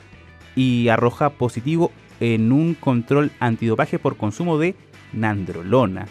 y 0.56 0.88
arroja 0.88 1.30
positivo 1.30 1.92
en 2.18 2.50
un 2.50 2.74
control 2.74 3.30
antidopaje 3.38 3.98
por 3.98 4.16
consumo 4.16 4.58
de 4.58 4.74
nandrolona. 5.12 6.06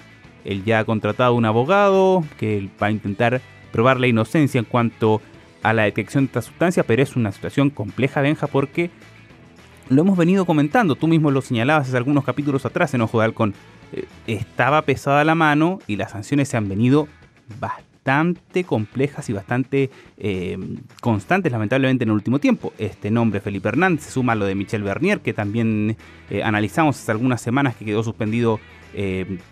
Él 0.46 0.64
ya 0.64 0.80
ha 0.80 0.86
contratado 0.86 1.34
un 1.34 1.46
abogado 1.46 2.24
que 2.40 2.70
va 2.82 2.88
a 2.88 2.92
intentar 2.92 3.42
probar 3.72 4.00
la 4.00 4.08
inocencia 4.08 4.60
en 4.60 4.66
cuanto 4.66 5.22
a 5.64 5.74
la 5.74 5.84
detección 5.84 6.26
de 6.26 6.28
esta 6.28 6.42
sustancia, 6.44 6.84
pero 6.84 7.02
es 7.02 7.16
una 7.16 7.32
situación 7.32 7.70
compleja, 7.70 8.22
Benja, 8.22 8.48
porque 8.48 8.92
lo 9.90 10.02
hemos 10.02 10.18
venido 10.18 10.46
comentando, 10.46 10.96
tú 10.96 11.08
mismo 11.08 11.32
lo 11.32 11.42
señalabas 11.42 11.88
hace 11.88 11.98
algunos 11.98 12.24
capítulos 12.24 12.66
atrás 12.66 12.94
en 12.94 13.02
Ojo 13.02 13.20
de 13.20 13.26
Halcón. 13.26 13.54
Eh, 13.94 14.06
estaba 14.28 14.82
pesada 14.82 15.24
la 15.24 15.36
mano 15.36 15.80
y 15.88 15.96
las 15.96 16.12
sanciones 16.12 16.50
se 16.50 16.58
han 16.58 16.68
venido 16.68 17.08
bastante 17.60 18.64
complejas 18.64 19.30
y 19.30 19.34
bastante 19.34 19.90
eh, 20.18 20.58
constantes, 21.02 21.52
lamentablemente, 21.52 22.04
en 22.04 22.10
el 22.10 22.16
último 22.16 22.40
tiempo. 22.40 22.74
Este 22.78 23.12
nombre, 23.12 23.42
Felipe 23.42 23.70
Hernández, 23.70 24.06
se 24.06 24.12
suma 24.12 24.34
a 24.34 24.36
lo 24.36 24.46
de 24.46 24.56
Michel 24.56 24.84
Bernier, 24.84 25.20
que 25.20 25.34
también 25.34 25.98
eh, 26.30 26.44
analizamos 26.44 27.00
hace 27.00 27.12
algunas 27.12 27.42
semanas 27.42 27.76
que 27.76 27.86
quedó 27.86 28.04
suspendido 28.04 28.60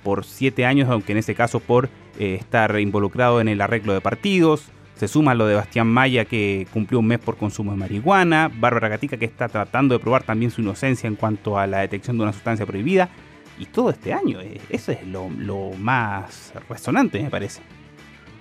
por 0.04 0.24
siete 0.24 0.66
años, 0.66 0.90
aunque 0.90 1.12
en 1.12 1.18
ese 1.18 1.36
caso 1.36 1.60
por 1.60 1.90
estar 2.18 2.80
involucrado 2.80 3.42
en 3.42 3.50
el 3.50 3.60
arreglo 3.60 3.92
de 3.92 4.00
partidos. 4.00 4.72
Se 4.96 5.08
suma 5.08 5.34
lo 5.34 5.48
de 5.48 5.56
Bastián 5.56 5.88
Maya 5.88 6.26
que 6.26 6.68
cumplió 6.72 7.00
un 7.00 7.08
mes 7.08 7.20
por 7.20 7.36
consumo 7.36 7.72
de 7.72 7.78
marihuana, 7.78 8.52
Bárbara 8.54 8.90
Gatica 8.90 9.18
que 9.18 9.26
está 9.26 9.50
tratando 9.50 9.96
de 9.96 10.00
probar 10.00 10.24
también 10.24 10.52
su 10.52 10.62
inocencia 10.62 11.08
en 11.08 11.16
cuanto 11.16 11.58
a 11.58 11.66
la 11.66 11.80
detección 11.80 12.18
de 12.18 12.24
una 12.24 12.34
sustancia 12.34 12.66
prohibida. 12.66 13.10
Y 13.60 13.66
todo 13.66 13.90
este 13.90 14.14
año, 14.14 14.42
eh, 14.42 14.60
eso 14.70 14.92
es 14.92 15.06
lo, 15.08 15.30
más 15.78 16.54
resonante 16.70 17.22
me 17.22 17.30
parece. 17.30 17.62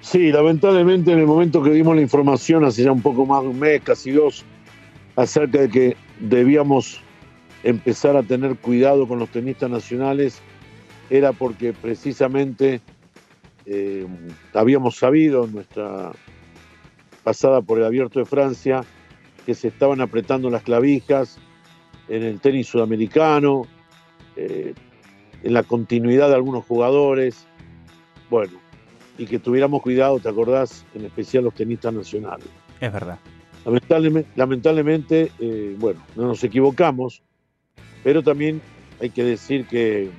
Sí, 0.00 0.32
lamentablemente 0.32 1.12
en 1.12 1.20
el 1.20 1.26
momento 1.26 1.62
que 1.62 1.70
dimos 1.70 1.94
la 1.94 2.02
información, 2.02 2.64
hace 2.64 2.82
ya 2.82 2.92
un 2.92 3.02
poco 3.02 3.24
más 3.24 3.42
de 3.42 3.48
un 3.48 3.58
mes, 3.58 3.82
casi 3.82 4.10
dos, 4.10 4.44
acerca 5.16 5.60
de 5.60 5.68
que 5.68 5.96
debíamos 6.18 7.00
empezar 7.62 8.16
a 8.16 8.22
tener 8.22 8.56
cuidado 8.56 9.06
con 9.06 9.18
los 9.18 9.28
tenistas 9.28 9.70
nacionales, 9.70 10.40
era 11.08 11.32
porque 11.32 11.72
precisamente 11.72 12.80
eh, 13.66 14.06
habíamos 14.54 14.96
sabido 14.96 15.46
nuestra 15.46 16.12
pasada 17.22 17.62
por 17.62 17.78
el 17.78 17.84
abierto 17.84 18.18
de 18.18 18.24
Francia, 18.24 18.84
que 19.46 19.54
se 19.54 19.68
estaban 19.68 20.00
apretando 20.00 20.50
las 20.50 20.62
clavijas 20.62 21.38
en 22.08 22.22
el 22.22 22.40
tenis 22.40 22.68
sudamericano, 22.68 23.66
eh, 24.36 24.74
en 25.42 25.54
la 25.54 25.62
continuidad 25.62 26.28
de 26.28 26.34
algunos 26.34 26.64
jugadores, 26.64 27.46
bueno, 28.30 28.52
y 29.18 29.26
que 29.26 29.38
tuviéramos 29.38 29.82
cuidado, 29.82 30.18
¿te 30.20 30.28
acordás? 30.28 30.84
En 30.94 31.04
especial 31.04 31.44
los 31.44 31.54
tenistas 31.54 31.92
nacionales. 31.92 32.46
Es 32.80 32.92
verdad. 32.92 33.18
Lamentablemente, 33.64 34.30
lamentablemente 34.34 35.32
eh, 35.38 35.76
bueno, 35.78 36.04
no 36.16 36.26
nos 36.26 36.42
equivocamos, 36.42 37.22
pero 38.02 38.22
también 38.22 38.60
hay 39.00 39.10
que 39.10 39.22
decir 39.22 39.66
que 39.66 40.10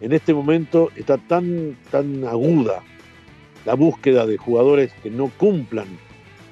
en 0.00 0.12
este 0.12 0.32
momento 0.32 0.90
está 0.96 1.18
tan, 1.18 1.76
tan 1.90 2.24
aguda 2.24 2.82
la 3.64 3.74
búsqueda 3.74 4.26
de 4.26 4.36
jugadores 4.36 4.92
que 5.02 5.10
no 5.10 5.30
cumplan 5.36 5.86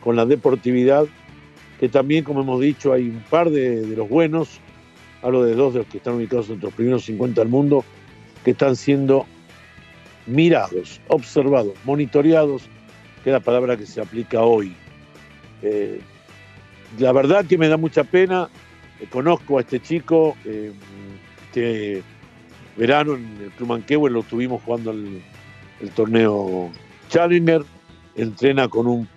con 0.01 0.17
la 0.17 0.27
deportividad, 0.27 1.07
que 1.79 1.89
también, 1.89 2.25
como 2.25 2.43
hemos 2.43 2.61
dicho, 2.61 2.93
hay 2.93 3.09
un 3.09 3.23
par 3.31 3.51
de, 3.51 3.87
los 3.97 4.09
buenos, 4.09 4.61
hablo 5.23 5.45
de 5.45 5.55
dos 5.55 5.75
de 5.75 5.81
los 5.81 5.89
que 5.89 5.99
están 5.99 6.15
ubicados 6.15 6.49
entre 6.49 6.67
los 6.67 6.75
primeros 6.75 7.05
50 7.05 7.41
del 7.41 7.51
mundo, 7.51 7.85
que 8.45 8.53
están 8.53 8.77
siendo 8.77 9.27
mirados, 10.27 11.01
observados, 11.09 11.75
monitoreados, 11.85 12.63
que 13.23 13.31
es 13.31 13.33
la 13.33 13.41
palabra 13.41 13.77
que 13.77 13.87
se 13.87 14.01
aplica 14.01 14.43
hoy. 14.43 14.75
Eh, 15.63 16.01
la 16.99 17.13
verdad 17.13 17.45
que 17.45 17.59
me 17.59 17.69
da 17.69 17.77
mucha 17.77 18.05
pena, 18.05 18.49
eh, 19.01 19.07
conozco 19.11 19.59
a 19.59 19.61
este 19.63 19.81
chico, 19.81 20.37
eh, 20.45 20.73
este 21.47 22.03
verano 22.77 23.15
en 23.15 23.39
el 23.43 23.51
Club 23.51 23.69
Manquehue 23.69 24.11
lo 24.11 24.23
tuvimos 24.23 24.63
jugando 24.63 24.93
el 24.93 25.91
torneo 25.95 26.71
Challenger, 27.11 27.65
entrena 28.15 28.69
con 28.69 28.87
un 28.87 29.09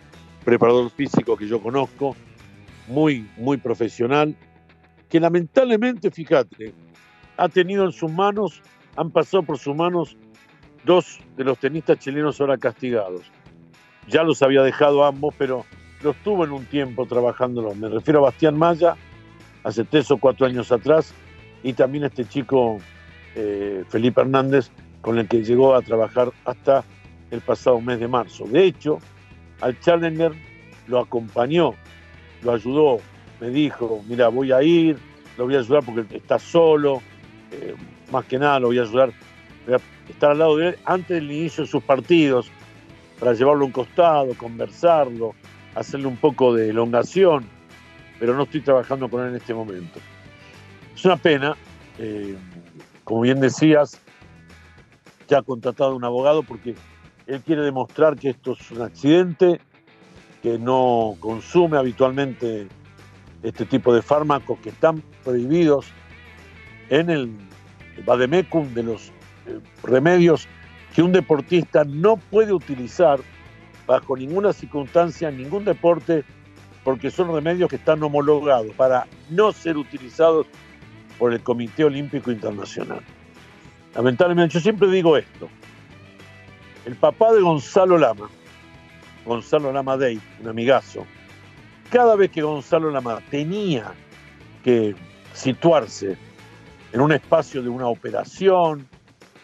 preparador 0.43 0.89
físico 0.89 1.38
que 1.38 1.47
yo 1.47 1.62
conozco, 1.62 2.15
muy, 2.88 3.29
muy 3.38 3.57
profesional, 3.57 4.35
que 5.09 5.19
lamentablemente, 5.19 6.09
fíjate, 6.09 6.73
ha 7.38 7.47
tenido 7.50 7.85
en 7.85 7.91
sus 7.91 8.12
manos, 8.12 8.62
han 8.95 9.12
pasado 9.12 9.43
por 9.43 9.59
sus 9.59 9.75
manos 9.75 10.17
dos 10.85 11.19
de 11.38 11.43
los 11.43 11.59
tenistas 11.59 12.00
chilenos 12.00 12.41
ahora 12.41 12.57
castigados. 12.57 13.21
Ya 14.07 14.23
los 14.23 14.41
había 14.41 14.63
dejado 14.63 15.05
ambos, 15.05 15.35
pero 15.38 15.63
los 16.01 16.15
tuvo 16.23 16.45
en 16.45 16.51
un 16.51 16.65
tiempo 16.65 17.05
trabajándolos. 17.05 17.77
Me 17.77 17.89
refiero 17.89 18.19
a 18.19 18.23
Bastián 18.23 18.57
Maya, 18.57 18.95
hace 19.63 19.83
tres 19.83 20.09
o 20.09 20.17
cuatro 20.17 20.47
años 20.47 20.71
atrás, 20.71 21.13
y 21.62 21.73
también 21.73 22.05
este 22.05 22.25
chico 22.25 22.79
eh, 23.35 23.83
Felipe 23.88 24.21
Hernández, 24.21 24.71
con 25.01 25.19
el 25.19 25.27
que 25.27 25.43
llegó 25.43 25.75
a 25.75 25.81
trabajar 25.83 26.31
hasta 26.43 26.83
el 27.33 27.41
pasado 27.41 27.81
mes 27.81 27.99
de 27.99 28.07
marzo. 28.07 28.45
De 28.45 28.63
hecho, 28.63 28.99
al 29.59 29.79
Challenger 29.79 30.33
lo 30.87 30.99
acompañó, 30.99 31.73
lo 32.43 32.53
ayudó, 32.53 32.99
me 33.41 33.49
dijo, 33.49 34.03
mira, 34.07 34.27
voy 34.27 34.51
a 34.51 34.61
ir, 34.61 34.97
lo 35.37 35.45
voy 35.45 35.55
a 35.55 35.59
ayudar 35.59 35.83
porque 35.83 36.15
está 36.15 36.37
solo, 36.37 37.01
eh, 37.51 37.75
más 38.11 38.25
que 38.25 38.37
nada 38.37 38.59
lo 38.59 38.67
voy 38.67 38.77
a 38.79 38.83
ayudar, 38.83 39.11
voy 39.65 39.75
a 39.75 40.09
estar 40.09 40.31
al 40.31 40.39
lado 40.39 40.57
de 40.57 40.69
él 40.69 40.77
antes 40.85 41.09
del 41.09 41.31
inicio 41.31 41.63
de 41.63 41.69
sus 41.69 41.83
partidos, 41.83 42.51
para 43.19 43.33
llevarlo 43.33 43.63
a 43.63 43.67
un 43.67 43.71
costado, 43.71 44.33
conversarlo, 44.35 45.33
hacerle 45.73 46.07
un 46.07 46.17
poco 46.17 46.53
de 46.53 46.69
elongación, 46.69 47.45
pero 48.19 48.35
no 48.35 48.43
estoy 48.43 48.61
trabajando 48.61 49.09
con 49.09 49.23
él 49.23 49.29
en 49.29 49.35
este 49.37 49.55
momento. 49.55 49.99
Es 50.93 51.03
una 51.03 51.17
pena, 51.17 51.57
eh, 51.97 52.35
como 53.03 53.21
bien 53.21 53.39
decías, 53.39 53.99
ya 55.27 55.39
ha 55.39 55.41
contratado 55.41 55.95
un 55.95 56.03
abogado 56.03 56.43
porque 56.43 56.75
él 57.27 57.42
quiere 57.42 57.62
demostrar 57.62 58.18
que 58.18 58.30
esto 58.30 58.53
es 58.60 58.72
un 58.72 58.82
accidente, 58.82 59.60
que 60.42 60.58
no 60.60 61.15
consume 61.20 61.77
habitualmente 61.77 62.68
este 63.44 63.65
tipo 63.65 63.94
de 63.94 64.01
fármacos 64.01 64.60
que 64.60 64.70
están 64.70 65.01
prohibidos 65.24 65.88
en 66.89 67.10
el 67.10 67.30
vademecum 68.06 68.74
de 68.74 68.84
los 68.84 69.08
eh, 69.48 69.60
remedios 69.84 70.48
que 70.94 71.01
un 71.01 71.12
deportista 71.12 71.84
no 71.84 72.18
puede 72.18 72.53
utilizar 72.53 73.20
bajo 73.88 74.15
ninguna 74.15 74.53
circunstancia 74.53 75.30
en 75.30 75.38
ningún 75.38 75.65
deporte 75.65 76.24
porque 76.84 77.10
son 77.10 77.34
remedios 77.34 77.70
que 77.70 77.77
están 77.77 78.03
homologados 78.03 78.74
para 78.75 79.08
no 79.30 79.51
ser 79.51 79.77
utilizados 79.77 80.46
por 81.18 81.34
el 81.34 81.42
Comité 81.42 81.86
Olímpico 81.86 82.32
Internacional. 82.32 83.01
Lamentablemente, 83.96 84.56
yo 84.56 84.60
siempre 84.60 84.89
digo 84.89 85.15
esto, 85.15 85.48
el 86.85 86.95
papá 86.95 87.31
de 87.31 87.41
Gonzalo 87.41 87.97
Lama, 87.97 88.29
Gonzalo 89.25 89.71
Lama 89.71 89.97
Day, 89.97 90.19
un 90.41 90.49
amigazo, 90.49 91.05
cada 91.89 92.15
vez 92.15 92.31
que 92.31 92.41
Gonzalo 92.41 92.91
Lama 92.91 93.21
tenía 93.29 93.93
que 94.63 94.95
situarse 95.33 96.17
en 96.91 97.01
un 97.01 97.11
espacio 97.11 97.61
de 97.61 97.69
una 97.69 97.87
operación, 97.87 98.87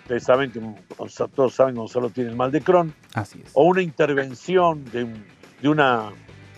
ustedes 0.01 0.23
saben 0.23 0.51
que 0.51 0.61
todos 1.35 1.53
saben 1.53 1.75
que 1.75 1.79
Gonzalo 1.79 2.09
tiene 2.09 2.31
el 2.31 2.35
mal 2.35 2.51
de 2.51 2.61
Crohn, 2.61 2.93
o 3.53 3.63
una 3.63 3.81
intervención 3.81 4.83
de, 4.85 5.07
una, 5.67 6.11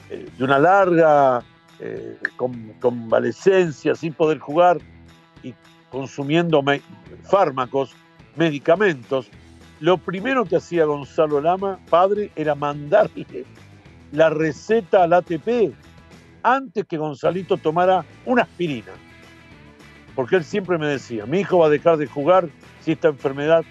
eh, 0.09 0.29
de 0.37 0.43
una 0.43 0.59
larga 0.59 1.43
eh, 1.79 2.17
convalescencia 2.79 3.95
sin 3.95 4.13
poder 4.13 4.39
jugar 4.39 4.77
y 5.43 5.53
consumiendo 5.89 6.63
fármacos, 7.23 7.93
medicamentos, 8.35 9.27
lo 9.81 9.97
primero 9.97 10.45
que 10.45 10.57
hacía 10.57 10.85
Gonzalo 10.85 11.41
Lama, 11.41 11.79
padre, 11.89 12.31
era 12.35 12.53
mandarle 12.53 13.45
la 14.11 14.29
receta 14.29 15.03
al 15.03 15.13
ATP 15.13 15.73
antes 16.43 16.85
que 16.85 16.97
Gonzalito 16.97 17.57
tomara 17.57 18.05
una 18.25 18.43
aspirina. 18.43 18.91
Porque 20.15 20.35
él 20.35 20.43
siempre 20.43 20.77
me 20.77 20.85
decía, 20.85 21.25
mi 21.25 21.39
hijo 21.39 21.57
va 21.57 21.65
a 21.65 21.69
dejar 21.69 21.97
de 21.97 22.05
jugar 22.05 22.47
si 22.81 22.91
esta 22.91 23.07
enfermedad 23.07 23.63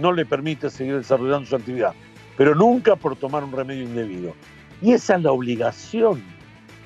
no 0.00 0.12
le 0.12 0.26
permite 0.26 0.70
seguir 0.70 0.96
desarrollando 0.96 1.46
su 1.46 1.54
actividad, 1.54 1.94
pero 2.36 2.56
nunca 2.56 2.96
por 2.96 3.14
tomar 3.14 3.44
un 3.44 3.52
remedio 3.52 3.84
indebido. 3.84 4.34
Y 4.82 4.92
esa 4.92 5.16
es 5.16 5.22
la 5.22 5.30
obligación, 5.30 6.20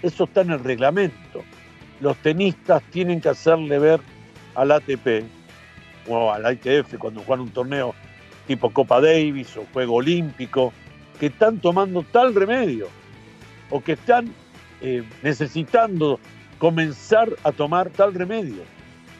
eso 0.02 0.24
está 0.24 0.42
en 0.42 0.50
el 0.50 0.62
reglamento. 0.62 1.42
Los 2.00 2.18
tenistas 2.18 2.82
tienen 2.90 3.22
que 3.22 3.30
hacerle 3.30 3.78
ver 3.78 4.00
al 4.54 4.72
ATP 4.72 5.24
o 6.06 6.30
al 6.30 6.52
ITF 6.52 6.98
cuando 6.98 7.22
juegan 7.22 7.46
un 7.46 7.50
torneo 7.50 7.94
tipo 8.46 8.70
Copa 8.70 9.00
Davis 9.00 9.56
o 9.56 9.66
Juego 9.72 9.96
Olímpico, 9.96 10.72
que 11.18 11.26
están 11.26 11.58
tomando 11.58 12.02
tal 12.02 12.34
remedio 12.34 12.88
o 13.70 13.80
que 13.80 13.92
están 13.92 14.32
eh, 14.80 15.02
necesitando 15.22 16.18
comenzar 16.58 17.30
a 17.44 17.52
tomar 17.52 17.90
tal 17.90 18.14
remedio. 18.14 18.62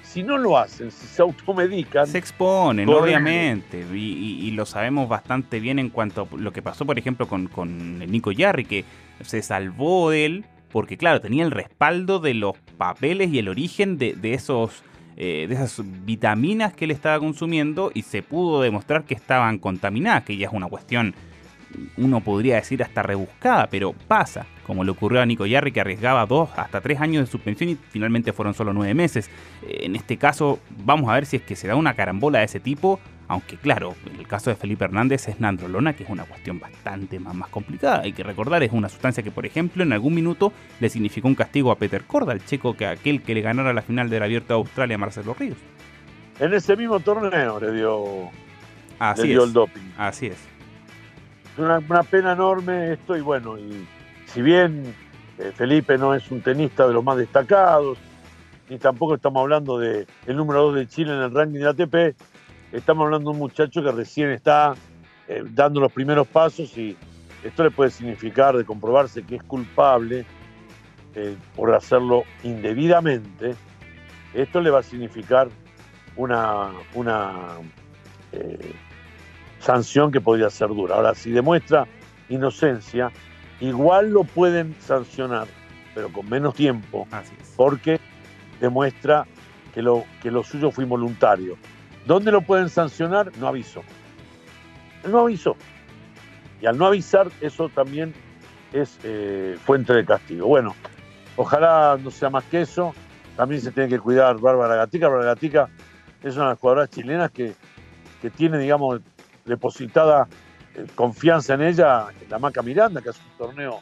si 0.02 0.22
no 0.22 0.36
lo 0.36 0.58
hacen, 0.58 0.90
si 0.90 1.06
se 1.06 1.22
automedican. 1.22 2.06
Se 2.06 2.18
exponen, 2.18 2.86
obviamente. 2.86 3.86
Y, 3.94 4.50
lo 4.50 4.66
sabemos 4.66 5.08
bastante 5.08 5.58
bien 5.58 5.78
en 5.78 5.88
cuanto 5.88 6.28
a 6.30 6.36
lo 6.36 6.52
que 6.52 6.60
pasó, 6.60 6.84
por 6.84 6.98
ejemplo, 6.98 7.26
con, 7.26 7.48
con 7.48 8.02
el 8.02 8.12
Nico 8.12 8.30
Yarri, 8.30 8.66
que 8.66 8.84
se 9.22 9.40
salvó 9.40 10.10
de 10.10 10.26
él 10.26 10.44
porque, 10.72 10.96
claro, 10.96 11.20
tenía 11.20 11.44
el 11.44 11.50
respaldo 11.50 12.18
de 12.18 12.34
los 12.34 12.56
papeles 12.78 13.30
y 13.30 13.38
el 13.38 13.48
origen 13.48 13.98
de, 13.98 14.16
esos. 14.22 14.82
Eh, 15.16 15.46
de 15.48 15.54
esas 15.54 15.82
vitaminas 16.04 16.72
que 16.72 16.86
él 16.86 16.90
estaba 16.90 17.18
consumiendo 17.18 17.90
y 17.92 18.02
se 18.02 18.22
pudo 18.22 18.62
demostrar 18.62 19.04
que 19.04 19.14
estaban 19.14 19.58
contaminadas, 19.58 20.24
que 20.24 20.36
ya 20.36 20.46
es 20.46 20.52
una 20.52 20.68
cuestión 20.68 21.14
uno 21.96 22.20
podría 22.20 22.56
decir 22.56 22.82
hasta 22.82 23.02
rebuscada, 23.02 23.68
pero 23.70 23.92
pasa, 23.92 24.46
como 24.66 24.84
le 24.84 24.90
ocurrió 24.90 25.20
a 25.20 25.26
Nico 25.26 25.46
Yarri 25.46 25.72
que 25.72 25.80
arriesgaba 25.80 26.26
dos 26.26 26.50
hasta 26.56 26.80
tres 26.80 27.00
años 27.00 27.24
de 27.24 27.30
suspensión 27.30 27.70
y 27.70 27.76
finalmente 27.76 28.32
fueron 28.32 28.54
solo 28.54 28.72
nueve 28.72 28.94
meses. 28.94 29.30
Eh, 29.66 29.80
en 29.82 29.96
este 29.96 30.16
caso, 30.16 30.58
vamos 30.84 31.10
a 31.10 31.14
ver 31.14 31.26
si 31.26 31.36
es 31.36 31.42
que 31.42 31.56
se 31.56 31.68
da 31.68 31.76
una 31.76 31.94
carambola 31.94 32.40
de 32.40 32.46
ese 32.46 32.60
tipo, 32.60 33.00
aunque 33.32 33.56
claro, 33.56 33.94
en 34.06 34.20
el 34.20 34.26
caso 34.26 34.50
de 34.50 34.56
Felipe 34.56 34.84
Hernández 34.84 35.28
es 35.28 35.40
nandrolona, 35.40 35.94
que 35.94 36.04
es 36.04 36.10
una 36.10 36.24
cuestión 36.24 36.58
bastante 36.58 37.18
más, 37.18 37.34
más 37.34 37.48
complicada. 37.48 38.02
Hay 38.02 38.12
que 38.12 38.22
recordar, 38.22 38.62
es 38.62 38.72
una 38.72 38.88
sustancia 38.88 39.22
que, 39.22 39.30
por 39.30 39.46
ejemplo, 39.46 39.82
en 39.82 39.92
algún 39.92 40.14
minuto 40.14 40.52
le 40.80 40.88
significó 40.88 41.28
un 41.28 41.34
castigo 41.34 41.70
a 41.70 41.76
Peter 41.76 42.04
Corda, 42.04 42.32
el 42.32 42.44
checo 42.44 42.76
que 42.76 42.86
aquel 42.86 43.22
que 43.22 43.34
le 43.34 43.40
ganara 43.40 43.72
la 43.72 43.82
final 43.82 44.10
del 44.10 44.22
Abierto 44.22 44.54
de 44.54 44.58
Australia 44.60 44.96
a 44.96 44.98
Marcelo 44.98 45.34
Ríos. 45.34 45.58
En 46.40 46.52
ese 46.52 46.76
mismo 46.76 47.00
torneo 47.00 47.60
le 47.60 47.72
dio, 47.72 48.30
Así 48.98 49.28
dio 49.28 49.44
el 49.44 49.52
doping. 49.52 49.92
Así 49.96 50.26
es 50.26 50.52
una, 51.56 51.78
una 51.78 52.02
pena 52.02 52.32
enorme 52.32 52.92
esto 52.92 53.16
y 53.16 53.20
bueno, 53.20 53.58
y 53.58 53.86
si 54.26 54.42
bien 54.42 54.94
eh, 55.38 55.52
Felipe 55.54 55.98
no 55.98 56.14
es 56.14 56.30
un 56.30 56.40
tenista 56.40 56.86
de 56.86 56.94
los 56.94 57.04
más 57.04 57.16
destacados, 57.16 57.98
ni 58.68 58.78
tampoco 58.78 59.14
estamos 59.14 59.40
hablando 59.42 59.78
de 59.78 60.06
el 60.26 60.36
número 60.36 60.62
2 60.66 60.74
de 60.76 60.86
Chile 60.88 61.12
en 61.12 61.18
el 61.18 61.34
ranking 61.34 61.60
de 61.60 61.68
ATP, 61.68 62.16
estamos 62.72 63.04
hablando 63.04 63.30
de 63.30 63.34
un 63.34 63.38
muchacho 63.38 63.82
que 63.82 63.92
recién 63.92 64.30
está 64.30 64.74
eh, 65.28 65.42
dando 65.50 65.80
los 65.80 65.92
primeros 65.92 66.26
pasos 66.26 66.76
y 66.76 66.96
esto 67.44 67.64
le 67.64 67.70
puede 67.70 67.90
significar 67.90 68.56
de 68.56 68.64
comprobarse 68.64 69.22
que 69.22 69.36
es 69.36 69.42
culpable 69.42 70.24
eh, 71.14 71.36
por 71.56 71.74
hacerlo 71.74 72.24
indebidamente, 72.42 73.54
esto 74.34 74.60
le 74.60 74.70
va 74.70 74.80
a 74.80 74.82
significar 74.82 75.48
una, 76.16 76.70
una 76.94 77.58
sanción 79.62 80.10
que 80.10 80.20
podría 80.20 80.50
ser 80.50 80.68
dura. 80.68 80.96
Ahora, 80.96 81.14
si 81.14 81.30
demuestra 81.30 81.86
inocencia, 82.28 83.10
igual 83.60 84.10
lo 84.10 84.24
pueden 84.24 84.74
sancionar, 84.80 85.46
pero 85.94 86.12
con 86.12 86.28
menos 86.28 86.54
tiempo, 86.54 87.06
porque 87.56 88.00
demuestra 88.60 89.26
que 89.72 89.82
lo, 89.82 90.04
que 90.22 90.30
lo 90.30 90.42
suyo 90.42 90.70
fue 90.70 90.84
involuntario. 90.84 91.56
¿Dónde 92.06 92.32
lo 92.32 92.42
pueden 92.42 92.68
sancionar? 92.68 93.30
No 93.38 93.48
avisó. 93.48 93.82
no 95.08 95.20
avisó. 95.20 95.56
Y 96.60 96.66
al 96.66 96.78
no 96.78 96.86
avisar, 96.86 97.28
eso 97.40 97.68
también 97.68 98.14
es 98.72 98.98
eh, 99.02 99.56
fuente 99.64 99.92
de 99.92 100.04
castigo. 100.04 100.46
Bueno, 100.46 100.74
ojalá 101.36 101.98
no 102.02 102.10
sea 102.10 102.30
más 102.30 102.44
que 102.44 102.62
eso. 102.62 102.94
También 103.36 103.60
se 103.60 103.72
tiene 103.72 103.88
que 103.88 103.98
cuidar 103.98 104.38
Bárbara 104.38 104.76
Gatica. 104.76 105.08
Bárbara 105.08 105.26
Gatica 105.26 105.68
es 106.22 106.36
una 106.36 106.44
de 106.44 106.50
las 106.50 106.58
jugadoras 106.58 106.90
chilenas 106.90 107.30
que, 107.30 107.54
que 108.20 108.30
tiene, 108.30 108.58
digamos, 108.58 109.00
depositada 109.44 110.28
eh, 110.74 110.86
confianza 110.94 111.54
en 111.54 111.62
ella 111.62 112.06
la 112.28 112.38
Maca 112.38 112.62
Miranda, 112.62 113.00
que 113.00 113.10
es 113.10 113.16
un 113.16 113.46
torneo 113.46 113.80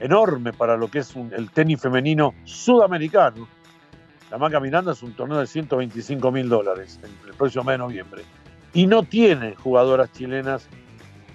enorme 0.00 0.52
para 0.52 0.76
lo 0.76 0.88
que 0.88 0.98
es 1.00 1.14
el 1.16 1.50
tenis 1.50 1.80
femenino 1.80 2.34
sudamericano. 2.44 3.46
La 4.32 4.38
Maca 4.38 4.60
Miranda 4.60 4.92
es 4.92 5.02
un 5.02 5.12
torneo 5.12 5.40
de 5.40 5.46
125 5.46 6.32
mil 6.32 6.48
dólares 6.48 6.98
en 7.02 7.10
el 7.28 7.34
próximo 7.34 7.64
mes 7.64 7.74
de 7.74 7.78
noviembre. 7.78 8.22
Y 8.72 8.86
no 8.86 9.02
tiene 9.02 9.54
jugadoras 9.56 10.10
chilenas 10.10 10.66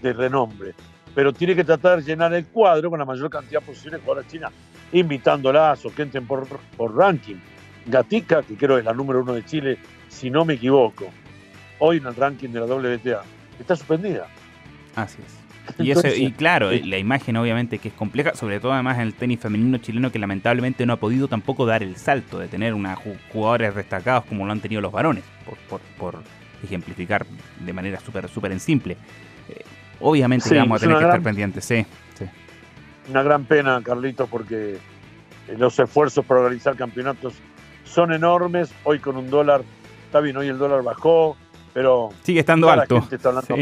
de 0.02 0.14
renombre, 0.14 0.74
pero 1.14 1.32
tiene 1.32 1.56
que 1.56 1.64
tratar 1.64 2.00
de 2.00 2.06
llenar 2.06 2.34
el 2.34 2.48
cuadro 2.48 2.90
con 2.90 2.98
la 2.98 3.06
mayor 3.06 3.30
cantidad 3.30 3.62
posible 3.62 3.98
de 3.98 4.04
jugadoras 4.04 4.32
chinas, 4.32 4.52
invitándolas 4.94 5.86
o 5.86 5.94
que 5.94 6.02
entren 6.02 6.26
por, 6.26 6.48
por 6.76 6.98
ranking. 6.98 7.36
Gatica, 7.86 8.42
que 8.42 8.58
creo 8.58 8.80
es 8.80 8.86
la 8.86 8.94
número 8.94 9.22
uno 9.22 9.34
de 9.34 9.46
Chile, 9.46 9.78
si 10.08 10.32
no 10.32 10.44
me 10.44 10.56
equivoco, 10.56 11.06
hoy 11.78 11.98
en 11.98 12.08
el 12.08 12.16
ranking 12.16 12.50
de 12.50 12.62
la 12.62 12.66
WTA 12.66 13.22
está 13.60 13.76
suspendida. 13.76 14.26
Así 14.96 15.20
es. 15.24 15.47
Y, 15.80 15.92
y 15.92 16.32
claro, 16.32 16.72
la 16.72 16.98
imagen 16.98 17.38
obviamente 17.38 17.80
que 17.80 17.90
es 17.90 17.94
compleja, 17.94 18.36
sobre 18.36 18.60
todo 18.60 18.74
además 18.74 18.98
en 18.98 19.04
el 19.04 19.14
tenis 19.14 19.40
femenino 19.40 19.78
chileno 19.78 20.12
que 20.12 20.20
lamentablemente 20.20 20.86
no 20.86 20.94
ha 20.94 20.98
podido 20.98 21.28
tampoco 21.28 21.66
dar 21.66 21.84
el 21.84 21.96
salto 21.98 22.40
de 22.40 22.48
tener 22.48 22.74
una 22.74 22.96
jugadores 22.96 23.76
destacados 23.76 24.26
como 24.26 24.46
lo 24.46 24.52
han 24.52 24.60
tenido 24.60 24.82
los 24.82 24.92
varones, 24.92 25.24
por, 25.98 26.16
ejemplificar 26.64 27.26
de 27.60 27.74
manera 27.74 28.00
súper 28.00 28.28
súper 28.28 28.52
en 28.52 28.60
simple. 28.60 28.98
Eh, 29.50 29.64
obviamente 30.00 30.58
vamos 30.58 30.78
a 30.78 30.80
tener 30.80 30.98
que 30.98 31.04
estar 31.04 31.22
pendientes, 31.22 31.66
sí, 31.66 31.86
Una 33.10 33.24
gran 33.24 33.46
pena, 33.46 33.80
Carlitos, 33.84 34.28
porque 34.28 34.74
eh, 34.74 35.56
los 35.58 35.78
esfuerzos 35.78 36.26
para 36.26 36.42
organizar 36.42 36.76
campeonatos 36.76 37.36
son 37.86 38.12
enormes. 38.12 38.74
Hoy 38.84 39.00
con 39.00 39.18
un 39.18 39.30
dólar, 39.30 39.62
está 40.06 40.20
bien, 40.20 40.36
hoy 40.38 40.48
el 40.48 40.58
dólar 40.58 40.82
bajó, 40.84 41.38
pero 41.74 42.10
sigue 42.24 42.40
estando 42.40 42.70
alto. 42.70 43.08
está 43.12 43.30
hablando 43.30 43.56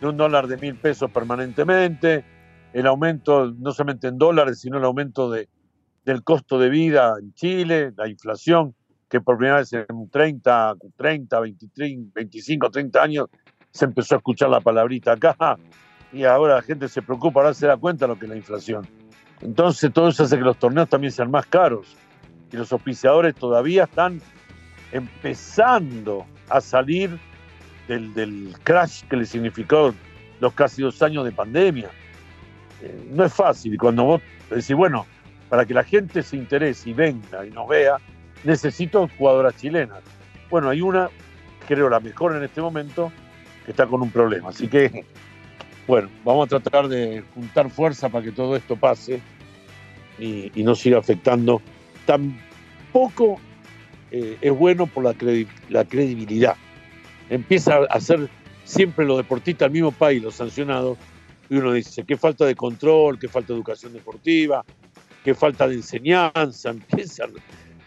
de 0.00 0.06
un 0.06 0.16
dólar 0.16 0.46
de 0.46 0.56
mil 0.56 0.76
pesos 0.76 1.10
permanentemente, 1.10 2.24
el 2.72 2.86
aumento 2.86 3.52
no 3.58 3.72
solamente 3.72 4.08
en 4.08 4.18
dólares, 4.18 4.60
sino 4.60 4.78
el 4.78 4.84
aumento 4.84 5.30
de, 5.30 5.48
del 6.04 6.22
costo 6.22 6.58
de 6.58 6.70
vida 6.70 7.14
en 7.20 7.34
Chile, 7.34 7.92
la 7.96 8.08
inflación, 8.08 8.74
que 9.08 9.20
por 9.20 9.36
primera 9.36 9.58
vez 9.58 9.72
en 9.72 10.08
30, 10.10 10.74
30, 10.96 11.40
23, 11.40 12.12
25, 12.14 12.70
30 12.70 13.02
años 13.02 13.26
se 13.72 13.84
empezó 13.84 14.14
a 14.14 14.18
escuchar 14.18 14.48
la 14.48 14.60
palabrita 14.60 15.12
acá 15.12 15.58
y 16.12 16.24
ahora 16.24 16.56
la 16.56 16.62
gente 16.62 16.88
se 16.88 17.02
preocupa, 17.02 17.40
ahora 17.40 17.54
se 17.54 17.66
da 17.66 17.76
cuenta 17.76 18.06
lo 18.06 18.18
que 18.18 18.26
es 18.26 18.30
la 18.30 18.36
inflación. 18.36 18.86
Entonces 19.40 19.92
todo 19.92 20.08
eso 20.08 20.24
hace 20.24 20.36
que 20.36 20.44
los 20.44 20.58
torneos 20.58 20.88
también 20.88 21.12
sean 21.12 21.30
más 21.30 21.46
caros 21.46 21.96
y 22.52 22.56
los 22.56 22.72
auspiciadores 22.72 23.34
todavía 23.34 23.84
están 23.84 24.20
empezando 24.92 26.26
a 26.48 26.60
salir 26.60 27.18
del, 27.98 28.54
crash 28.62 29.02
que 29.04 29.16
le 29.16 29.26
significó 29.26 29.94
los 30.40 30.52
casi 30.54 30.82
dos 30.82 31.02
años 31.02 31.24
de 31.24 31.32
pandemia. 31.32 31.90
Eh, 32.82 33.08
no 33.10 33.24
es 33.24 33.32
fácil. 33.32 33.76
Cuando 33.78 34.04
vos 34.04 34.22
decís, 34.48 34.74
bueno, 34.74 35.06
para 35.48 35.64
que 35.66 35.74
la 35.74 35.82
gente 35.82 36.22
se 36.22 36.36
interese 36.36 36.90
y 36.90 36.92
venga 36.92 37.44
y 37.44 37.50
nos 37.50 37.68
vea, 37.68 37.96
necesito 38.44 39.08
jugadoras 39.18 39.56
chilenas. 39.56 40.00
Bueno, 40.48 40.68
hay 40.70 40.80
una, 40.80 41.10
creo 41.66 41.88
la 41.88 42.00
mejor 42.00 42.36
en 42.36 42.44
este 42.44 42.60
momento, 42.60 43.12
que 43.64 43.72
está 43.72 43.86
con 43.86 44.02
un 44.02 44.10
problema. 44.10 44.50
Así 44.50 44.68
que, 44.68 45.04
bueno, 45.86 46.08
vamos 46.24 46.46
a 46.46 46.60
tratar 46.60 46.88
de 46.88 47.24
juntar 47.34 47.70
fuerza 47.70 48.08
para 48.08 48.24
que 48.24 48.32
todo 48.32 48.56
esto 48.56 48.76
pase 48.76 49.20
y, 50.18 50.50
no 50.62 50.74
siga 50.74 50.98
afectando. 50.98 51.60
Tampoco 52.06 53.40
eh, 54.10 54.38
es 54.40 54.56
bueno 54.56 54.86
por 54.86 55.04
la, 55.04 55.14
la 55.68 55.84
credibilidad 55.84 56.56
empieza 57.30 57.76
a 57.76 57.84
hacer 57.84 58.28
siempre 58.64 59.06
los 59.06 59.16
deportistas 59.16 59.66
al 59.66 59.72
mismo 59.72 59.92
país, 59.92 60.22
los 60.22 60.34
sancionados, 60.34 60.98
y 61.48 61.56
uno 61.56 61.72
dice, 61.72 62.04
qué 62.04 62.16
falta 62.16 62.44
de 62.44 62.54
control, 62.54 63.18
qué 63.18 63.28
falta 63.28 63.48
de 63.48 63.54
educación 63.54 63.92
deportiva, 63.92 64.64
qué 65.24 65.34
falta 65.34 65.66
de 65.66 65.76
enseñanza, 65.76 66.70
empiezan 66.70 67.30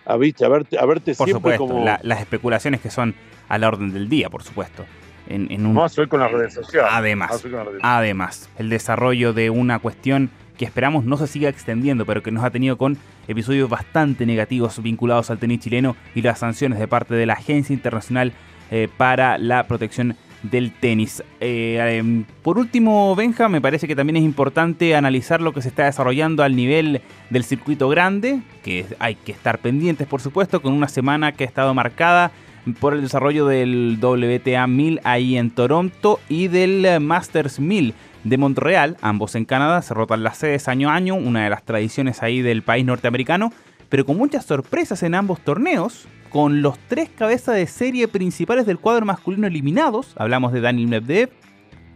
a, 0.06 0.17
¿viste? 0.17 0.45
a 0.45 0.49
verte, 0.49 0.79
a 0.79 0.86
verte 0.86 1.13
por 1.13 1.27
siempre 1.27 1.53
supuesto, 1.53 1.67
como... 1.67 1.86
las 1.86 2.19
especulaciones 2.19 2.82
que 2.82 2.89
son 2.89 3.13
a 3.47 3.58
la 3.58 3.67
orden 3.67 3.93
del 3.93 4.10
día, 4.10 4.29
por 4.29 4.43
supuesto. 4.43 4.86
En, 5.27 5.49
en 5.51 5.65
un... 5.65 5.73
No, 5.73 5.88
soy 5.88 6.08
con 6.08 6.19
las 6.19 6.32
redes 6.32 6.53
sociales. 6.53 6.91
Además, 6.91 7.45
además, 7.82 8.49
el 8.58 8.69
desarrollo 8.69 9.32
de 9.32 9.49
una 9.49 9.79
cuestión 9.79 10.29
que 10.58 10.65
esperamos 10.65 11.06
no 11.06 11.17
se 11.17 11.27
siga 11.27 11.49
extendiendo, 11.49 12.06
pero 12.06 12.21
que 12.21 12.32
nos 12.32 12.43
ha 12.43 12.51
tenido 12.51 12.77
con 12.77 12.97
episodios 13.27 13.69
bastante 13.69 14.25
negativos 14.25 14.82
vinculados 14.84 15.29
al 15.32 15.39
tenis 15.39 15.62
chileno 15.62 15.95
y 16.13 16.21
las 16.21 16.39
sanciones 16.39 16.77
de 16.79 16.88
parte 16.88 17.15
de 17.15 17.25
la 17.25 17.34
Agencia 17.34 17.73
Internacional 17.73 18.34
eh, 18.75 18.89
para 18.97 19.38
la 19.38 19.67
protección 19.67 20.15
del 20.41 20.71
tenis. 20.73 21.21
Eh, 21.39 21.99
em, 21.99 22.25
por 22.41 22.57
último, 22.57 23.15
Benja, 23.15 23.47
me 23.47 23.62
parece 23.62 23.88
que 23.88 23.95
también 23.95 24.17
es 24.17 24.23
importante 24.23 24.95
analizar 24.95 25.41
lo 25.41 25.53
que 25.53 25.62
se 25.62 25.67
está 25.67 25.86
desarrollando 25.86 26.41
al 26.41 26.55
nivel 26.55 27.03
del 27.29 27.43
circuito 27.43 27.88
grande, 27.88 28.41
que 28.63 28.88
hay 28.97 29.13
que 29.13 29.31
estar 29.31 29.59
pendientes, 29.59 30.07
por 30.07 30.21
supuesto, 30.21 30.59
con 30.59 30.73
una 30.73 30.88
semana 30.88 31.33
que 31.33 31.43
ha 31.43 31.47
estado 31.47 31.71
marcada 31.75 32.31
por 32.79 32.95
el 32.95 33.01
desarrollo 33.01 33.45
del 33.45 33.99
WTA 34.01 34.65
1000 34.65 35.01
ahí 35.03 35.38
en 35.38 35.51
Toronto 35.51 36.19
y 36.27 36.47
del 36.47 36.99
Masters 36.99 37.59
1000 37.59 37.93
de 38.23 38.38
Montreal, 38.39 38.97
ambos 39.01 39.36
en 39.36 39.45
Canadá, 39.45 39.83
se 39.83 39.93
rotan 39.93 40.23
las 40.23 40.38
sedes 40.38 40.67
año 40.67 40.89
a 40.89 40.95
año, 40.95 41.13
una 41.13 41.43
de 41.43 41.51
las 41.51 41.62
tradiciones 41.62 42.23
ahí 42.23 42.41
del 42.41 42.63
país 42.63 42.86
norteamericano, 42.86 43.53
pero 43.89 44.03
con 44.03 44.17
muchas 44.17 44.45
sorpresas 44.45 45.03
en 45.03 45.13
ambos 45.13 45.41
torneos, 45.41 46.07
con 46.34 46.63
los 46.63 46.80
tres 46.88 47.10
cabezas 47.15 47.56
de 47.56 47.67
serie 47.67 48.08
principales 48.08 48.65
del 48.65 48.80
cuadro 48.80 49.06
masculino 49.06 49.46
eliminados. 49.46 50.15
Hablamos 50.17 50.52
de 50.52 50.62
Daniel 50.62 50.88
Medvedev, 50.88 51.30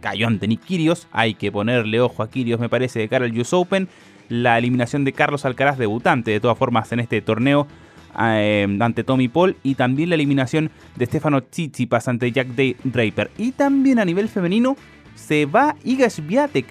cayó 0.00 0.28
ante 0.28 0.46
Nick 0.46 0.64
Kyrgios, 0.64 1.08
hay 1.10 1.34
que 1.34 1.50
ponerle 1.50 2.00
ojo 2.00 2.22
a 2.22 2.30
Kyrgios 2.30 2.60
me 2.60 2.68
parece 2.68 3.00
de 3.00 3.08
cara 3.08 3.24
al 3.24 3.36
US 3.36 3.52
Open, 3.52 3.88
la 4.28 4.56
eliminación 4.56 5.04
de 5.04 5.12
Carlos 5.12 5.44
Alcaraz 5.44 5.76
debutante 5.76 6.30
de 6.30 6.38
todas 6.38 6.56
formas 6.56 6.92
en 6.92 7.00
este 7.00 7.20
torneo 7.20 7.66
eh, 8.16 8.78
ante 8.80 9.02
Tommy 9.02 9.26
Paul 9.26 9.56
y 9.64 9.74
también 9.74 10.10
la 10.10 10.14
eliminación 10.14 10.70
de 10.94 11.06
Stefano 11.06 11.42
Tsitsipas 11.42 12.06
ante 12.06 12.30
Jack 12.30 12.46
Draper. 12.84 13.32
Y 13.38 13.50
también 13.50 13.98
a 13.98 14.04
nivel 14.04 14.28
femenino 14.28 14.76
se 15.16 15.46
va 15.46 15.74
Iga 15.82 16.08
Swiatek 16.10 16.66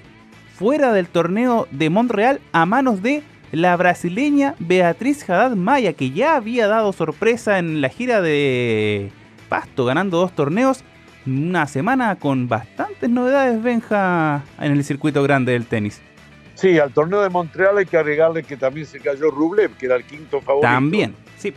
fuera 0.56 0.94
del 0.94 1.08
torneo 1.08 1.68
de 1.72 1.90
Montreal 1.90 2.40
a 2.54 2.66
manos 2.66 3.04
de 3.04 3.24
la 3.52 3.76
brasileña 3.76 4.56
Beatriz 4.60 5.30
Haddad 5.30 5.56
Maya, 5.56 5.94
que 5.94 6.12
ya 6.12 6.36
había 6.36 6.68
dado 6.68 6.94
sorpresa 6.94 7.60
en 7.60 7.82
la 7.82 7.90
gira 7.90 8.22
de 8.22 9.12
Pasto, 9.50 9.86
ganando 9.86 10.18
dos 10.18 10.34
torneos. 10.34 10.84
Una 11.26 11.68
semana 11.68 12.16
con 12.16 12.48
bastantes 12.48 13.10
novedades, 13.10 13.62
Benja, 13.62 14.44
en 14.60 14.72
el 14.72 14.84
circuito 14.84 15.24
grande 15.24 15.52
del 15.52 15.66
tenis. 15.66 16.02
Sí, 16.54 16.80
al 16.80 16.92
torneo 16.92 17.22
de 17.22 17.30
Montreal 17.30 17.78
hay 17.78 17.86
que 17.86 17.98
agregarle 17.98 18.44
que 18.44 18.58
también 18.58 18.86
se 18.86 19.00
cayó 19.00 19.30
Rublev, 19.30 19.76
que 19.78 19.86
era 19.86 19.96
el 19.96 20.04
quinto 20.06 20.42
favorito. 20.42 20.68
También, 20.68 21.16
sí. 21.38 21.54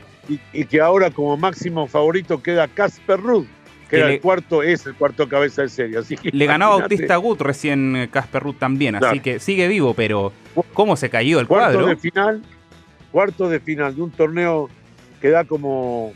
Y, 0.52 0.64
que 0.66 0.80
ahora 0.80 1.10
como 1.10 1.36
máximo 1.36 1.86
favorito 1.86 2.42
queda 2.42 2.68
Casper 2.68 3.18
Ruud, 3.18 3.46
que, 3.90 3.96
era 3.96 4.12
el 4.12 4.20
cuarto, 4.20 4.62
es 4.62 4.86
el 4.86 4.94
cuarto 4.94 5.28
cabeza 5.28 5.62
de 5.62 5.68
serie. 5.68 5.98
Así 5.98 6.16
le 6.22 6.46
ganó 6.46 6.66
a 6.66 6.68
Bautista 6.78 7.16
Gut 7.16 7.40
recién 7.40 7.96
eh, 7.96 8.08
Casper 8.08 8.42
Ruud 8.42 8.54
también, 8.54 8.94
así 8.94 9.20
que 9.20 9.40
sigue 9.40 9.68
vivo, 9.68 9.94
pero 9.94 10.32
¿cómo 10.72 10.96
se 10.96 11.10
cayó 11.10 11.40
el 11.40 11.46
cuarto 11.46 11.78
cuadro? 11.78 11.86
de 11.88 11.96
final, 11.96 12.42
cuarto 13.10 13.48
de 13.48 13.60
final 13.60 13.94
de 13.94 14.02
un 14.02 14.10
torneo 14.10 14.70
que 15.20 15.30
da 15.30 15.44
como 15.44 16.12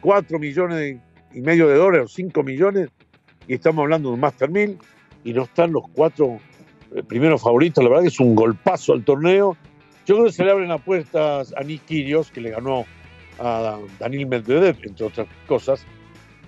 4 0.00 0.38
millones 0.38 0.98
y 1.34 1.40
medio 1.40 1.68
de 1.68 1.76
dólares, 1.76 2.12
5 2.14 2.42
millones, 2.42 2.90
y 3.48 3.54
estamos 3.54 3.82
hablando 3.82 4.10
de 4.10 4.14
un 4.14 4.20
Master 4.20 4.50
1000, 4.50 4.78
y 5.24 5.32
no 5.32 5.42
están 5.42 5.72
los 5.72 5.82
cuatro 5.92 6.38
eh, 6.94 7.02
primeros 7.02 7.42
favoritos, 7.42 7.82
la 7.82 7.90
verdad 7.90 8.02
que 8.02 8.08
es 8.08 8.20
un 8.20 8.36
golpazo 8.36 8.92
al 8.92 9.02
torneo. 9.02 9.56
Yo 10.06 10.14
creo 10.14 10.26
que 10.26 10.32
se 10.32 10.44
le 10.44 10.52
abren 10.52 10.70
apuestas 10.70 11.52
a 11.56 11.62
Nick 11.64 11.84
Kyrgios, 11.86 12.30
que 12.30 12.40
le 12.40 12.50
ganó 12.50 12.84
a 13.40 13.78
Daniel 13.98 14.26
Medvedev, 14.26 14.76
entre 14.84 15.06
otras 15.06 15.26
cosas, 15.48 15.84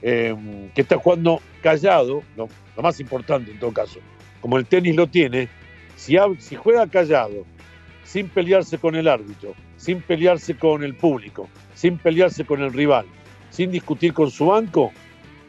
eh, 0.02 0.34
que 0.74 0.82
está 0.82 0.96
jugando 0.96 1.40
callado, 1.62 2.22
lo, 2.36 2.48
más 2.80 3.00
importante 3.00 3.50
en 3.50 3.58
todo 3.58 3.72
caso, 3.72 4.00
como 4.40 4.58
el 4.58 4.66
tenis 4.66 4.94
lo 4.94 5.06
tiene, 5.06 5.48
si, 5.96 6.16
si 6.38 6.54
juega 6.56 6.86
callado, 6.86 7.44
sin 8.04 8.28
pelearse 8.28 8.78
con 8.78 8.94
el 8.94 9.08
árbitro, 9.08 9.54
sin 9.76 10.00
pelearse 10.00 10.54
con 10.56 10.84
el 10.84 10.94
público, 10.94 11.48
sin 11.74 11.98
pelearse 11.98 12.44
con 12.44 12.62
el 12.62 12.72
rival, 12.72 13.06
sin 13.50 13.70
discutir 13.70 14.12
con 14.12 14.30
su 14.30 14.46
banco, 14.46 14.92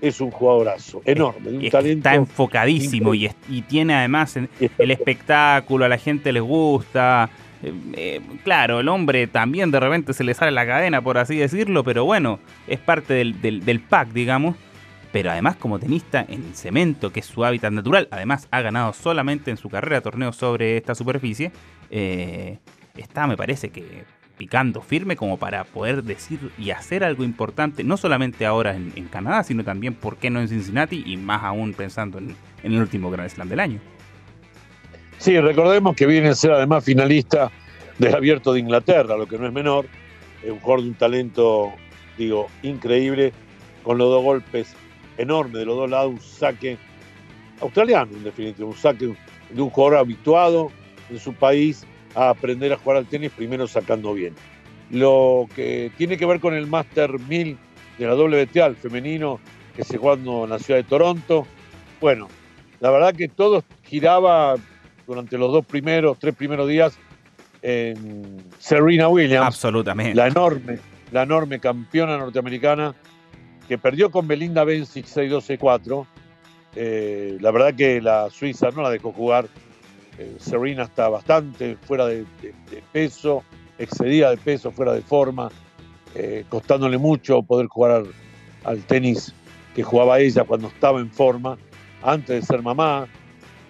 es 0.01 0.21
un 0.21 0.31
jugadorazo 0.31 1.01
enorme, 1.05 1.49
un 1.49 1.69
talento. 1.69 2.09
Está 2.09 2.15
enfocadísimo 2.15 3.13
y, 3.13 3.29
y, 3.49 3.62
tiene 3.63 3.93
además 3.95 4.38
el 4.77 4.91
espectáculo, 4.91 5.85
a 5.85 5.89
la 5.89 5.97
gente 5.97 6.31
le 6.31 6.39
gusta. 6.39 7.29
Eh, 7.62 7.74
eh, 7.93 8.22
claro, 8.43 8.80
el 8.80 8.88
hombre 8.88 9.28
también 9.28 9.72
de 9.72 9.80
repente 9.80 10.13
se 10.13 10.24
le 10.24 10.34
sale 10.34 10.52
la 10.52 10.65
cadena, 10.65 11.02
por 11.02 11.17
así 11.17 11.36
decirlo, 11.36 11.84
pero 11.84 12.06
bueno, 12.06 12.39
es 12.67 12.80
parte 12.80 13.13
del, 13.13 13.41
del, 13.41 13.80
pack, 13.80 14.10
digamos. 14.10 14.56
Pero 15.12 15.32
además 15.32 15.56
como 15.56 15.80
tenista 15.80 16.24
en 16.28 16.54
cemento, 16.54 17.12
que 17.12 17.22
es 17.22 17.26
su 17.26 17.43
hábitat 17.43 17.72
natural, 17.72 18.08
además 18.12 18.48
ha 18.52 18.62
ganado 18.62 18.93
solamente 18.93 19.50
en 19.50 19.58
su 19.58 19.67
carrera 19.67 20.02
torneos 20.02 20.36
sobre 20.36 20.78
esta 20.78 20.93
superficie, 20.93 21.52
eh, 21.89 22.60
está, 22.95 23.26
me 23.26 23.36
parece 23.36 23.69
que 23.72 24.04
picando 24.38 24.82
firme 24.82 25.15
como 25.15 25.38
para 25.38 25.63
poder 25.63 26.04
decir 26.04 26.52
y 26.60 26.69
hacer 26.69 27.04
algo 27.04 27.24
importante, 27.24 27.84
no 27.84 27.98
solamente 27.98 28.45
ahora 28.45 28.76
en, 28.76 29.08
Canadá, 29.12 29.43
sino 29.43 29.63
también, 29.63 29.95
¿por 29.95 30.17
qué 30.17 30.30
no 30.30 30.39
en 30.39 30.48
Cincinnati? 30.48 31.04
Y 31.06 31.17
más 31.17 31.43
aún 31.43 31.74
pensando 31.74 32.19
en, 32.19 32.36
en 32.63 32.74
el 32.74 32.80
último 32.80 33.10
Grand 33.10 33.30
Slam 33.30 33.50
del 33.50 33.60
año. 33.60 33.80
Sí, 35.19 35.38
recordemos 35.38 35.97
que 35.97 36.05
viene 36.05 36.29
a 36.29 36.34
ser 36.34 36.51
además 36.51 36.86
finalista 36.86 37.51
del 37.97 38.15
Abierto 38.15 38.53
de 38.53 38.62
Inglaterra, 38.62 39.17
lo 39.17 39.27
que 39.27 39.38
no 39.38 39.47
es 39.47 39.51
menor. 39.51 39.86
Un 40.47 40.60
jugador 40.62 40.84
de 40.84 40.89
un 40.89 40.95
talento, 40.95 41.73
digo, 42.17 42.47
increíble, 42.63 43.34
con 43.84 43.97
los 43.97 44.10
dos 44.10 44.23
golpes 44.23 44.73
enormes 45.17 45.60
de 45.60 45.65
los 45.65 45.75
dos 45.75 45.89
lados, 45.89 46.13
un 46.13 46.21
saque 46.21 46.77
australiano, 47.60 48.13
en 48.13 48.23
definitiva, 48.23 48.69
un 48.69 48.77
saque 48.77 49.13
de 49.49 49.62
un 49.62 49.69
jugador 49.69 49.97
habituado 49.97 50.71
en 51.10 51.19
su 51.19 51.34
país 51.34 51.86
a 52.15 52.29
aprender 52.29 52.71
a 52.71 52.77
jugar 52.77 52.99
al 52.99 53.05
tenis, 53.05 53.32
primero 53.36 53.67
sacando 53.67 54.13
bien. 54.13 54.34
Lo 54.89 55.47
que 55.53 55.91
tiene 55.97 56.15
que 56.15 56.25
ver 56.25 56.39
con 56.39 56.53
el 56.53 56.65
Master 56.65 57.19
1000 57.19 57.58
de 57.97 58.08
la 58.08 58.15
WTA, 58.15 58.67
el 58.67 58.77
femenino, 58.77 59.41
que 59.75 59.84
se 59.84 59.97
jugando 59.97 60.45
en 60.45 60.51
la 60.51 60.60
ciudad 60.60 60.79
de 60.79 60.86
Toronto, 60.86 61.45
bueno, 61.99 62.29
la 62.79 62.89
verdad 62.89 63.13
que 63.13 63.27
todo 63.27 63.65
giraba 63.84 64.55
durante 65.10 65.39
los 65.39 65.52
dos 65.52 65.65
primeros, 65.65 66.19
tres 66.19 66.36
primeros 66.36 66.67
días 66.69 66.95
en 67.63 68.43
Serena 68.60 69.08
Williams. 69.08 69.48
Absolutamente. 69.48 70.13
La 70.13 70.28
enorme, 70.28 70.78
la 71.12 71.24
enorme 71.24 71.60
campeona 71.60 72.15
norteamericana 72.17 72.93
que 73.67 73.80
perdió 73.80 74.12
con 74.12 74.28
Belinda 74.28 74.63
Bencic 74.63 75.08
6-2-6-4. 75.08 76.06
Eh, 76.76 77.38
la 77.41 77.50
verdad 77.50 77.74
que 77.74 78.00
la 78.00 78.30
Suiza 78.30 78.69
no 78.69 78.84
la 78.84 78.91
dejó 78.91 79.12
jugar. 79.12 79.48
Eh, 80.19 80.36
Serena 80.39 80.84
está 80.84 81.10
bastante 81.10 81.76
fuera 81.76 82.06
de, 82.06 82.26
peso, 82.91 83.43
excedida 83.80 84.30
de 84.30 84.38
peso, 84.38 84.72
fuera 84.72 84.93
de 84.93 85.02
forma, 85.02 85.50
eh, 86.13 86.45
costándole 86.50 87.00
mucho 87.00 87.41
poder 87.41 87.65
jugar 87.65 87.91
al, 87.91 88.08
al 88.63 88.84
tenis 88.84 89.34
que 89.76 89.82
jugaba 89.82 90.19
ella 90.19 90.43
cuando 90.43 90.67
estaba 90.67 91.00
en 91.00 91.10
forma, 91.10 91.58
antes 92.04 92.41
de 92.41 92.41
ser 92.45 92.62
mamá, 92.62 93.08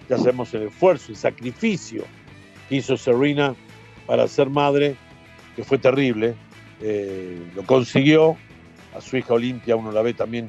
ya 0.09 0.17
sabemos 0.17 0.53
el 0.55 0.63
esfuerzo, 0.63 1.11
el 1.11 1.17
sacrificio 1.17 2.03
que 2.67 2.77
hizo 2.77 2.97
Serena 2.97 3.55
para 4.07 4.27
ser 4.27 4.49
madre, 4.49 4.95
que 5.55 5.63
fue 5.63 5.77
terrible. 5.77 6.33
Eh, 6.81 7.37
lo 7.55 7.63
consiguió. 7.63 8.35
A 8.95 9.01
su 9.01 9.17
hija 9.17 9.35
Olimpia 9.35 9.75
uno 9.75 9.91
la 9.91 10.01
ve 10.01 10.15
también 10.15 10.47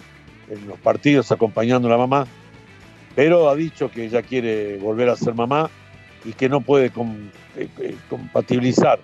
en 0.49 0.67
los 0.67 0.79
partidos 0.79 1.31
acompañando 1.31 1.89
a 1.89 1.91
la 1.91 1.99
mamá, 1.99 2.27
pero 3.15 3.51
ha 3.51 3.55
dicho 3.55 3.91
que 3.91 4.07
ella 4.07 4.23
quiere 4.23 4.79
volver 4.79 5.11
a 5.11 5.17
ser 5.17 5.35
mamá 5.35 5.69
y 6.25 6.33
que 6.33 6.49
no 6.49 6.63
puede 6.63 6.87
eh, 6.87 6.91
eh, 7.57 7.95
compatibilizar 8.09 8.99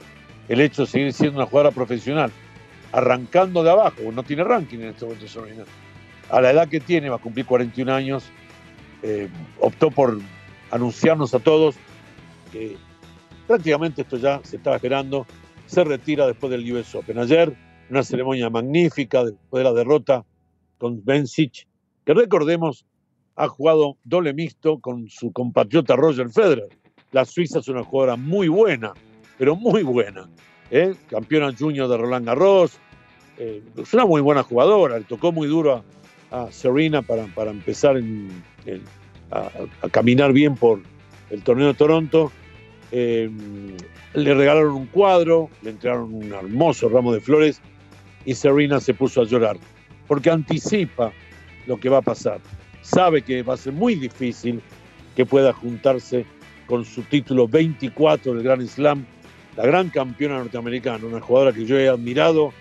el 0.48 0.62
hecho 0.62 0.82
de 0.82 0.88
seguir 0.88 1.12
siendo 1.12 1.36
una 1.36 1.46
jugadora 1.46 1.70
profesional, 1.70 2.32
arrancando 2.92 3.62
de 3.62 3.70
abajo, 3.70 4.10
no 4.10 4.22
tiene 4.22 4.42
ranking 4.42 4.78
en 4.78 4.88
este 4.88 5.04
momento 5.04 5.28
Serena. 5.28 5.64
A 6.30 6.40
la 6.40 6.52
edad 6.52 6.68
que 6.68 6.80
tiene, 6.80 7.10
va 7.10 7.16
a 7.16 7.20
cumplir 7.20 7.44
41 7.44 7.92
años, 7.92 8.24
optó 9.60 9.90
por 9.90 10.18
anunciarnos 10.70 11.34
a 11.34 11.38
todos 11.38 11.76
que 12.52 12.76
prácticamente 13.46 14.02
esto 14.02 14.16
ya 14.16 14.40
se 14.42 14.56
estaba 14.56 14.76
esperando, 14.76 15.26
se 15.66 15.84
retira 15.84 16.26
después 16.26 16.50
del 16.50 16.70
US 16.72 16.94
Open. 16.94 17.18
Ayer, 17.18 17.56
una 17.90 18.02
ceremonia 18.02 18.50
magnífica 18.50 19.24
después 19.24 19.60
de 19.60 19.64
la 19.64 19.72
derrota 19.72 20.24
con 20.78 21.04
Bencic, 21.04 21.66
que 22.04 22.14
recordemos 22.14 22.84
ha 23.36 23.48
jugado 23.48 23.96
doble 24.04 24.32
mixto 24.32 24.78
con 24.78 25.08
su 25.08 25.32
compatriota 25.32 25.94
Roger 25.94 26.30
Federer. 26.30 26.68
La 27.12 27.24
Suiza 27.24 27.58
es 27.58 27.68
una 27.68 27.84
jugadora 27.84 28.16
muy 28.16 28.48
buena, 28.48 28.92
pero 29.38 29.56
muy 29.56 29.82
buena. 29.82 30.28
¿eh? 30.70 30.94
Campeona 31.08 31.54
junior 31.56 31.88
de 31.88 31.96
Roland 31.96 32.26
Garros. 32.26 32.78
Eh, 33.38 33.62
es 33.76 33.94
una 33.94 34.06
muy 34.06 34.22
buena 34.22 34.42
jugadora. 34.42 34.98
Le 34.98 35.04
tocó 35.04 35.32
muy 35.32 35.48
duro 35.48 35.84
a, 36.30 36.50
Serena 36.50 37.02
para, 37.02 37.26
para 37.26 37.50
empezar 37.50 37.96
en, 37.96 38.42
en 38.64 38.82
a, 39.30 39.50
caminar 39.90 40.32
bien 40.32 40.54
por 40.54 40.80
el 41.30 41.42
torneo 41.42 41.68
de 41.68 41.74
Toronto. 41.74 42.32
Eh, 42.92 43.30
le 44.14 44.34
regalaron 44.34 44.74
un 44.74 44.86
cuadro, 44.86 45.50
le 45.62 45.70
entregaron 45.70 46.14
un 46.14 46.32
hermoso 46.32 46.88
ramo 46.88 47.12
de 47.12 47.20
flores 47.20 47.60
y 48.24 48.34
Serena 48.34 48.80
se 48.80 48.94
puso 48.94 49.22
a 49.22 49.24
llorar 49.24 49.56
porque 50.06 50.30
anticipa 50.30 51.12
lo 51.66 51.78
que 51.78 51.88
va 51.88 51.98
a 51.98 52.02
pasar. 52.02 52.40
Sabe 52.82 53.22
que 53.22 53.42
va 53.42 53.54
a 53.54 53.56
ser 53.56 53.72
muy 53.72 53.96
difícil 53.96 54.60
que 55.16 55.26
pueda 55.26 55.52
juntarse 55.52 56.24
con 56.66 56.84
su 56.84 57.02
título 57.02 57.48
24 57.48 58.34
del 58.34 58.42
Grand 58.42 58.66
Slam, 58.66 59.04
la 59.56 59.66
gran 59.66 59.88
campeona 59.88 60.38
norteamericana, 60.38 61.04
una 61.06 61.20
jugadora 61.20 61.52
que 61.52 61.64
yo 61.64 61.78
he 61.78 61.88
admirado 61.88 62.52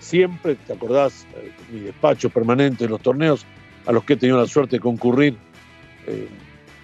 siempre, 0.00 0.54
¿te 0.54 0.72
acordás? 0.72 1.26
Eh, 1.36 1.52
mi 1.72 1.80
despacho 1.80 2.30
permanente 2.30 2.84
en 2.84 2.90
los 2.90 3.00
torneos 3.00 3.46
a 3.86 3.92
los 3.92 4.04
que 4.04 4.14
he 4.14 4.16
tenido 4.16 4.38
la 4.38 4.46
suerte 4.46 4.76
de 4.76 4.80
concurrir 4.80 5.36
eh, 6.06 6.28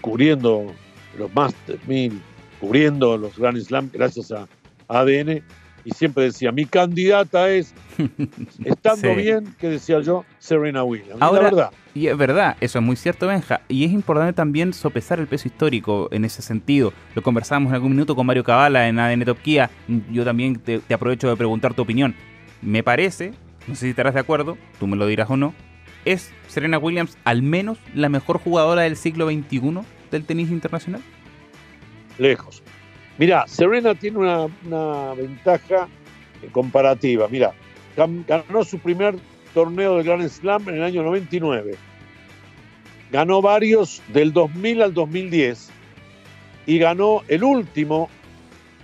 cubriendo 0.01 0.73
los 1.19 1.33
Master 1.35 1.79
1000, 1.87 2.21
cubriendo 2.61 3.17
los 3.17 3.37
Grand 3.39 3.59
Slam 3.59 3.91
gracias 3.93 4.33
a 4.33 4.47
ADN 4.89 5.43
y 5.85 5.91
siempre 5.93 6.25
decía, 6.25 6.53
mi 6.53 6.67
candidata 6.67 7.51
es, 7.51 7.75
estando 8.65 9.15
bien, 9.15 9.55
que 9.59 9.69
decía 9.69 10.01
yo, 10.01 10.25
Serena 10.39 10.85
Williams. 10.85 11.21
Ahora, 11.21 11.43
verdad. 11.43 11.71
Y 11.95 12.07
es 12.07 12.17
verdad, 12.17 12.57
eso 12.61 12.79
es 12.79 12.85
muy 12.85 12.97
cierto, 12.97 13.27
Benja. 13.27 13.63
Y 13.69 13.85
es 13.85 13.93
importante 13.93 14.33
también 14.33 14.73
sopesar 14.73 15.19
el 15.19 15.27
peso 15.27 15.49
histórico 15.49 16.09
en 16.13 16.25
ese 16.25 16.43
sentido. 16.43 16.93
Lo 17.15 17.23
conversábamos 17.23 17.71
en 17.71 17.77
algún 17.77 17.93
minuto 17.93 18.15
con 18.15 18.27
Mario 18.27 18.45
Cabala 18.45 18.89
en 18.89 18.99
ADN 18.99 19.25
Top 19.25 19.39
Kia. 19.39 19.71
Yo 20.13 20.25
también 20.25 20.57
te, 20.57 20.79
te 20.79 20.95
aprovecho 20.95 21.29
de 21.29 21.37
preguntar 21.37 21.75
tu 21.75 21.83
opinión. 21.83 22.15
Me 22.63 22.83
parece, 22.83 23.33
no 23.67 23.75
sé 23.75 23.87
si 23.87 23.91
estarás 23.91 24.15
de 24.15 24.21
acuerdo, 24.21 24.57
tú 24.79 24.87
me 24.87 24.97
lo 24.97 25.07
dirás 25.07 25.31
o 25.31 25.37
no, 25.37 25.55
¿Es 26.05 26.33
Serena 26.49 26.79
Williams 26.79 27.19
al 27.25 27.43
menos 27.43 27.79
la 27.95 28.09
mejor 28.09 28.39
jugadora 28.39 28.83
del 28.83 28.97
siglo 28.97 29.27
XXI 29.29 29.61
del 30.11 30.25
tenis 30.25 30.51
internacional? 30.51 31.03
Lejos. 32.19 32.63
Mira, 33.19 33.47
Serena 33.47 33.95
tiene 33.95 34.19
una, 34.19 35.15
ventaja 35.15 35.89
comparativa. 36.53 37.29
Mira, 37.29 37.53
ganó 37.97 38.65
su 38.65 38.79
primer 38.79 39.17
torneo 39.53 39.97
del 39.97 40.05
Grand 40.05 40.27
Slam 40.27 40.69
en 40.71 40.77
el 40.77 40.83
año 40.85 41.03
99. 41.03 41.75
Ganó 43.13 43.43
varios 43.43 44.01
del 44.09 44.33
2000 44.33 44.83
al 44.83 44.95
2010 44.95 45.71
y 46.67 46.79
ganó 46.79 47.23
el 47.29 47.45
último, 47.45 48.09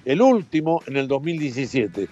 el 0.05 0.21
último 0.21 0.83
en 0.87 0.99
el 0.99 1.09
2017. 1.09 2.09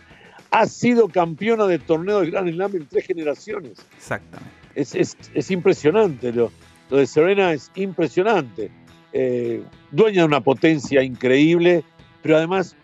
Ha 0.51 0.67
sido 0.67 1.09
campeona 1.09 1.67
de 1.67 1.79
torneo 1.79 2.21
del 2.21 2.31
Grand 2.31 2.51
Slam 2.51 2.77
en 2.77 2.87
tres 2.87 3.07
generaciones. 3.07 3.85
Exactamente. 3.97 4.64
Es, 4.75 5.51
impresionante, 5.51 6.33
lo, 6.33 6.51
de 6.91 7.07
Serena 7.07 7.53
es 7.53 7.71
impresionante. 7.75 8.71
Eh, 9.13 9.63
dueña 9.93 10.23
de 10.23 10.27
una 10.27 10.41
potencia 10.41 11.03
increíble, 11.03 11.85
pero 12.23 12.37
además 12.37 12.77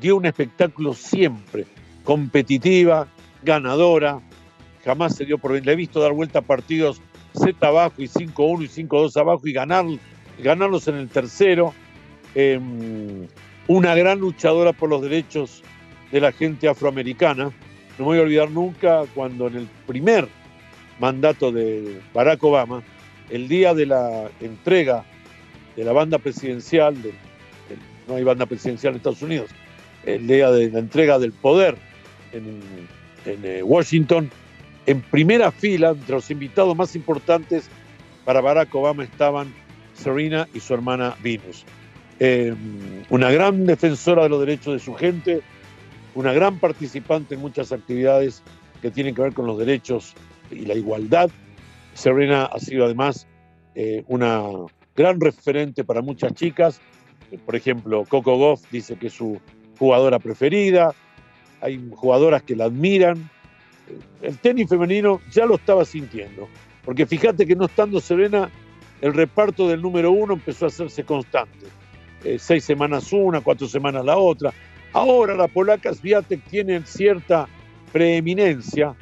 dio 0.00 0.16
un 0.16 0.26
espectáculo 0.26 0.94
siempre, 0.94 1.66
competitiva, 2.04 3.08
ganadora, 3.42 4.20
jamás 4.84 5.14
se 5.14 5.24
dio 5.24 5.38
por 5.38 5.52
bien. 5.52 5.64
Le 5.64 5.72
he 5.72 5.76
visto 5.76 6.00
dar 6.00 6.12
vuelta 6.12 6.40
a 6.40 6.42
partidos 6.42 7.00
Z 7.34 7.66
abajo 7.66 7.94
y 7.98 8.08
5-1 8.08 8.64
y 8.64 8.86
5-2 8.86 9.16
abajo 9.20 9.46
y 9.46 9.52
ganar, 9.52 9.84
ganarlos 10.42 10.88
en 10.88 10.96
el 10.96 11.08
tercero. 11.08 11.74
Em, 12.34 13.26
una 13.68 13.94
gran 13.94 14.18
luchadora 14.18 14.72
por 14.72 14.88
los 14.88 15.02
derechos 15.02 15.62
de 16.10 16.20
la 16.20 16.32
gente 16.32 16.68
afroamericana. 16.68 17.44
No 17.98 17.98
me 17.98 18.04
voy 18.04 18.18
a 18.18 18.22
olvidar 18.22 18.50
nunca 18.50 19.04
cuando 19.14 19.46
en 19.48 19.56
el 19.56 19.68
primer 19.86 20.28
mandato 20.98 21.52
de 21.52 22.00
Barack 22.14 22.42
Obama, 22.44 22.82
el 23.30 23.48
día 23.48 23.74
de 23.74 23.86
la 23.86 24.30
entrega 24.40 25.04
de 25.76 25.84
la 25.84 25.92
banda 25.92 26.18
presidencial, 26.18 26.96
no 28.06 28.14
hay 28.14 28.24
banda 28.24 28.46
presidencial 28.46 28.92
en 28.92 28.96
Estados 28.98 29.22
Unidos, 29.22 29.50
el 30.04 30.26
día 30.26 30.50
de 30.50 30.70
la 30.70 30.78
entrega 30.80 31.18
del 31.18 31.32
poder 31.32 31.76
en, 32.32 32.60
eh, 33.24 33.62
Washington, 33.62 34.30
en 34.86 35.00
primera 35.00 35.52
fila, 35.52 35.90
entre 35.90 36.14
los 36.14 36.30
invitados 36.30 36.76
más 36.76 36.96
importantes 36.96 37.68
para 38.24 38.40
Barack 38.40 38.74
Obama 38.74 39.04
estaban 39.04 39.52
Serena 39.94 40.48
y 40.52 40.60
su 40.60 40.74
hermana 40.74 41.16
Venus. 41.22 41.64
Em, 42.18 42.56
una 43.10 43.30
gran 43.30 43.66
defensora 43.66 44.24
de 44.24 44.28
los 44.28 44.40
derechos 44.40 44.74
de 44.74 44.78
su 44.78 44.94
gente, 44.94 45.42
una 46.14 46.32
gran 46.32 46.58
participante 46.58 47.34
en 47.34 47.40
muchas 47.40 47.72
actividades 47.72 48.42
que 48.80 48.90
tienen 48.90 49.14
que 49.14 49.22
ver 49.22 49.32
con 49.32 49.46
los 49.46 49.58
derechos 49.58 50.14
y 50.52 50.66
la 50.66 50.74
igualdad. 50.74 51.30
Serena 51.94 52.44
ha 52.46 52.58
sido 52.58 52.84
además 52.84 53.26
eh, 53.74 54.04
una 54.06 54.42
gran 54.94 55.20
referente 55.20 55.84
para 55.84 56.02
muchas 56.02 56.34
chicas. 56.34 56.80
Por 57.44 57.56
ejemplo, 57.56 58.04
Coco 58.08 58.36
Goff 58.36 58.70
dice 58.70 58.96
que 58.96 59.06
es 59.06 59.12
su 59.14 59.40
jugadora 59.78 60.18
preferida 60.18 60.94
hay 61.62 61.80
jugadoras 61.94 62.42
que 62.42 62.56
la 62.56 62.64
admiran. 62.64 63.30
El 64.20 64.36
tenis 64.38 64.68
femenino 64.68 65.20
ya 65.30 65.46
lo 65.46 65.54
estaba 65.54 65.84
sintiendo, 65.84 66.48
porque 66.84 67.06
fíjate 67.06 67.46
que 67.46 67.56
no 67.56 67.66
estando 67.66 68.00
Serena, 68.00 68.50
el 69.00 69.14
reparto 69.14 69.68
del 69.68 69.80
número 69.80 70.10
uno 70.10 70.34
empezó 70.34 70.66
a 70.66 70.68
hacerse 70.68 71.04
constante. 71.04 71.66
Eh, 72.24 72.38
seis 72.38 72.64
semanas 72.64 73.12
una, 73.12 73.40
cuatro 73.40 73.66
semanas 73.66 74.04
la 74.04 74.16
otra. 74.16 74.52
Ahora 74.92 75.34
las 75.34 75.50
polacas 75.50 76.02
Viatek 76.02 76.42
tienen 76.44 76.84
cierta 76.84 77.48
preeminencia, 77.92 78.94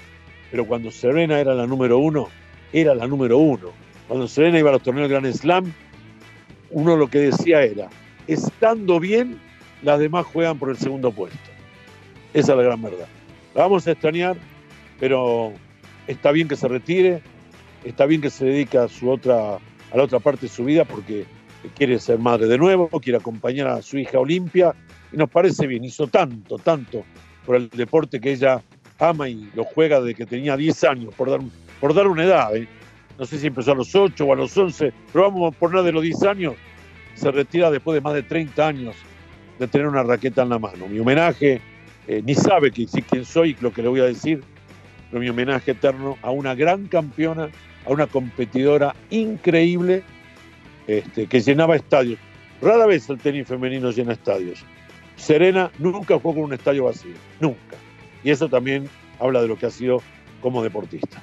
pero 0.50 0.66
cuando 0.66 0.90
Serena 0.90 1.38
era 1.38 1.54
la 1.54 1.66
número 1.66 1.98
uno, 1.98 2.28
era 2.72 2.94
la 2.94 3.06
número 3.06 3.38
uno. 3.38 3.70
Cuando 4.08 4.26
Serena 4.26 4.58
iba 4.58 4.70
a 4.70 4.72
los 4.74 4.82
torneos 4.82 5.08
Grand 5.08 5.32
Slam, 5.32 5.72
uno 6.70 6.96
lo 6.96 7.08
que 7.08 7.18
decía 7.18 7.62
era, 7.62 7.88
estando 8.26 9.00
bien, 9.00 9.38
las 9.82 9.98
demás 9.98 10.26
juegan 10.26 10.58
por 10.58 10.70
el 10.70 10.76
segundo 10.76 11.12
puesto. 11.12 11.38
Esa 12.34 12.52
es 12.52 12.58
la 12.58 12.64
gran 12.64 12.82
verdad. 12.82 13.06
La 13.54 13.62
vamos 13.62 13.86
a 13.86 13.92
extrañar, 13.92 14.36
pero 14.98 15.52
está 16.06 16.32
bien 16.32 16.48
que 16.48 16.56
se 16.56 16.68
retire, 16.68 17.22
está 17.84 18.06
bien 18.06 18.20
que 18.20 18.30
se 18.30 18.44
dedique 18.44 18.78
a, 18.78 18.88
su 18.88 19.10
otra, 19.10 19.56
a 19.56 19.96
la 19.96 20.02
otra 20.02 20.20
parte 20.20 20.42
de 20.42 20.48
su 20.48 20.64
vida 20.64 20.84
porque 20.84 21.24
quiere 21.76 21.98
ser 21.98 22.18
madre 22.18 22.46
de 22.46 22.58
nuevo, 22.58 22.88
quiere 23.00 23.18
acompañar 23.18 23.68
a 23.68 23.82
su 23.82 23.98
hija 23.98 24.18
Olimpia 24.18 24.74
y 25.12 25.16
nos 25.16 25.30
parece 25.30 25.66
bien. 25.66 25.84
Hizo 25.84 26.06
tanto, 26.06 26.58
tanto 26.58 27.04
por 27.44 27.56
el 27.56 27.68
deporte 27.70 28.20
que 28.20 28.32
ella 28.32 28.62
ama 29.00 29.28
y 29.28 29.50
lo 29.54 29.64
juega 29.64 30.00
desde 30.00 30.14
que 30.14 30.26
tenía 30.26 30.56
10 30.56 30.84
años, 30.84 31.14
por 31.14 31.30
dar, 31.30 31.40
por 31.80 31.94
dar 31.94 32.06
una 32.06 32.24
edad. 32.24 32.54
¿eh? 32.56 32.68
No 33.18 33.24
sé 33.24 33.38
si 33.38 33.48
empezó 33.48 33.72
a 33.72 33.74
los 33.74 33.94
8 33.94 34.24
o 34.24 34.32
a 34.32 34.36
los 34.36 34.56
11, 34.56 34.92
pero 35.12 35.30
vamos 35.30 35.54
por 35.56 35.70
nada 35.70 35.84
de 35.84 35.92
los 35.92 36.02
10 36.02 36.22
años. 36.24 36.54
Se 37.14 37.30
retira 37.30 37.70
después 37.70 37.94
de 37.94 38.00
más 38.00 38.14
de 38.14 38.22
30 38.22 38.66
años 38.66 38.96
de 39.58 39.68
tener 39.68 39.86
una 39.86 40.02
raqueta 40.02 40.42
en 40.42 40.48
la 40.48 40.58
mano. 40.58 40.88
Mi 40.88 40.98
homenaje 41.00 41.60
eh, 42.08 42.22
ni 42.24 42.34
sabe 42.34 42.70
quién 42.70 43.24
soy, 43.24 43.56
lo 43.60 43.72
que 43.72 43.82
le 43.82 43.88
voy 43.88 44.00
a 44.00 44.04
decir, 44.04 44.42
pero 45.10 45.20
mi 45.20 45.28
homenaje 45.28 45.72
eterno 45.72 46.16
a 46.22 46.30
una 46.30 46.54
gran 46.54 46.86
campeona, 46.86 47.50
a 47.86 47.90
una 47.90 48.06
competidora 48.06 48.94
increíble 49.10 50.02
este, 50.86 51.26
que 51.26 51.40
llenaba 51.40 51.76
estadios. 51.76 52.18
Rara 52.62 52.86
vez 52.86 53.08
el 53.08 53.18
tenis 53.18 53.46
femenino 53.46 53.90
llena 53.90 54.12
estadios. 54.12 54.64
Serena 55.16 55.70
nunca 55.78 56.18
jugó 56.18 56.34
con 56.34 56.44
un 56.44 56.52
estadio 56.54 56.84
vacío, 56.84 57.14
nunca. 57.38 57.76
Y 58.22 58.30
eso 58.30 58.48
también 58.48 58.88
habla 59.18 59.42
de 59.42 59.48
lo 59.48 59.56
que 59.56 59.66
ha 59.66 59.70
sido 59.70 60.02
como 60.40 60.62
deportista. 60.62 61.20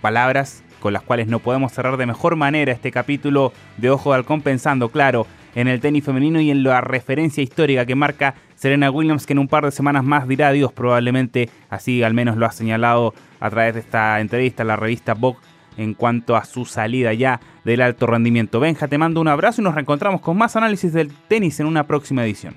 palabras 0.00 0.62
con 0.80 0.92
las 0.92 1.02
cuales 1.02 1.28
no 1.28 1.40
podemos 1.40 1.72
cerrar 1.72 1.96
de 1.96 2.06
mejor 2.06 2.36
manera 2.36 2.72
este 2.72 2.90
capítulo 2.90 3.52
de 3.76 3.90
Ojo 3.90 4.10
de 4.10 4.16
Halcón 4.16 4.40
pensando, 4.40 4.88
claro, 4.88 5.26
en 5.54 5.68
el 5.68 5.80
tenis 5.80 6.04
femenino 6.04 6.40
y 6.40 6.50
en 6.50 6.62
la 6.62 6.80
referencia 6.80 7.42
histórica 7.42 7.84
que 7.84 7.94
marca 7.94 8.34
Serena 8.54 8.90
Williams, 8.90 9.26
que 9.26 9.32
en 9.32 9.40
un 9.40 9.48
par 9.48 9.64
de 9.64 9.72
semanas 9.72 10.04
más 10.04 10.26
dirá 10.26 10.48
adiós, 10.48 10.72
probablemente 10.72 11.50
así 11.68 12.02
al 12.02 12.14
menos 12.14 12.36
lo 12.36 12.46
ha 12.46 12.52
señalado 12.52 13.14
a 13.40 13.50
través 13.50 13.74
de 13.74 13.80
esta 13.80 14.20
entrevista 14.20 14.64
la 14.64 14.76
revista 14.76 15.14
Vogue 15.14 15.38
en 15.76 15.94
cuanto 15.94 16.36
a 16.36 16.44
su 16.44 16.64
salida 16.64 17.12
ya 17.14 17.40
del 17.64 17.80
alto 17.80 18.06
rendimiento. 18.06 18.60
Benja, 18.60 18.88
te 18.88 18.98
mando 18.98 19.20
un 19.20 19.28
abrazo 19.28 19.60
y 19.60 19.64
nos 19.64 19.74
reencontramos 19.74 20.20
con 20.20 20.36
más 20.36 20.56
análisis 20.56 20.92
del 20.92 21.12
tenis 21.28 21.58
en 21.60 21.66
una 21.66 21.86
próxima 21.86 22.24
edición. 22.24 22.54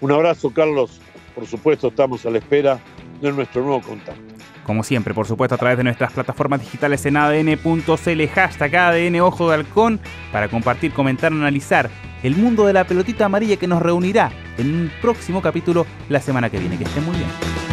Un 0.00 0.12
abrazo, 0.12 0.50
Carlos. 0.50 1.00
Por 1.38 1.46
supuesto, 1.46 1.86
estamos 1.86 2.26
a 2.26 2.30
la 2.30 2.38
espera 2.38 2.80
de 3.20 3.30
nuestro 3.30 3.62
nuevo 3.62 3.80
contacto. 3.80 4.20
Como 4.64 4.82
siempre, 4.82 5.14
por 5.14 5.24
supuesto, 5.24 5.54
a 5.54 5.58
través 5.58 5.78
de 5.78 5.84
nuestras 5.84 6.12
plataformas 6.12 6.60
digitales 6.60 7.06
en 7.06 7.16
adn.cl, 7.16 8.26
hashtag 8.34 8.74
ADN 8.74 9.20
Ojo 9.20 9.48
de 9.48 9.54
Halcón, 9.54 10.00
para 10.32 10.48
compartir, 10.48 10.92
comentar, 10.92 11.30
analizar 11.30 11.90
el 12.24 12.34
mundo 12.34 12.66
de 12.66 12.72
la 12.72 12.82
pelotita 12.82 13.26
amarilla 13.26 13.56
que 13.56 13.68
nos 13.68 13.80
reunirá 13.80 14.32
en 14.58 14.66
un 14.66 14.90
próximo 15.00 15.40
capítulo 15.40 15.86
la 16.08 16.20
semana 16.20 16.50
que 16.50 16.58
viene. 16.58 16.76
Que 16.76 16.82
estén 16.82 17.04
muy 17.04 17.16
bien. 17.16 17.67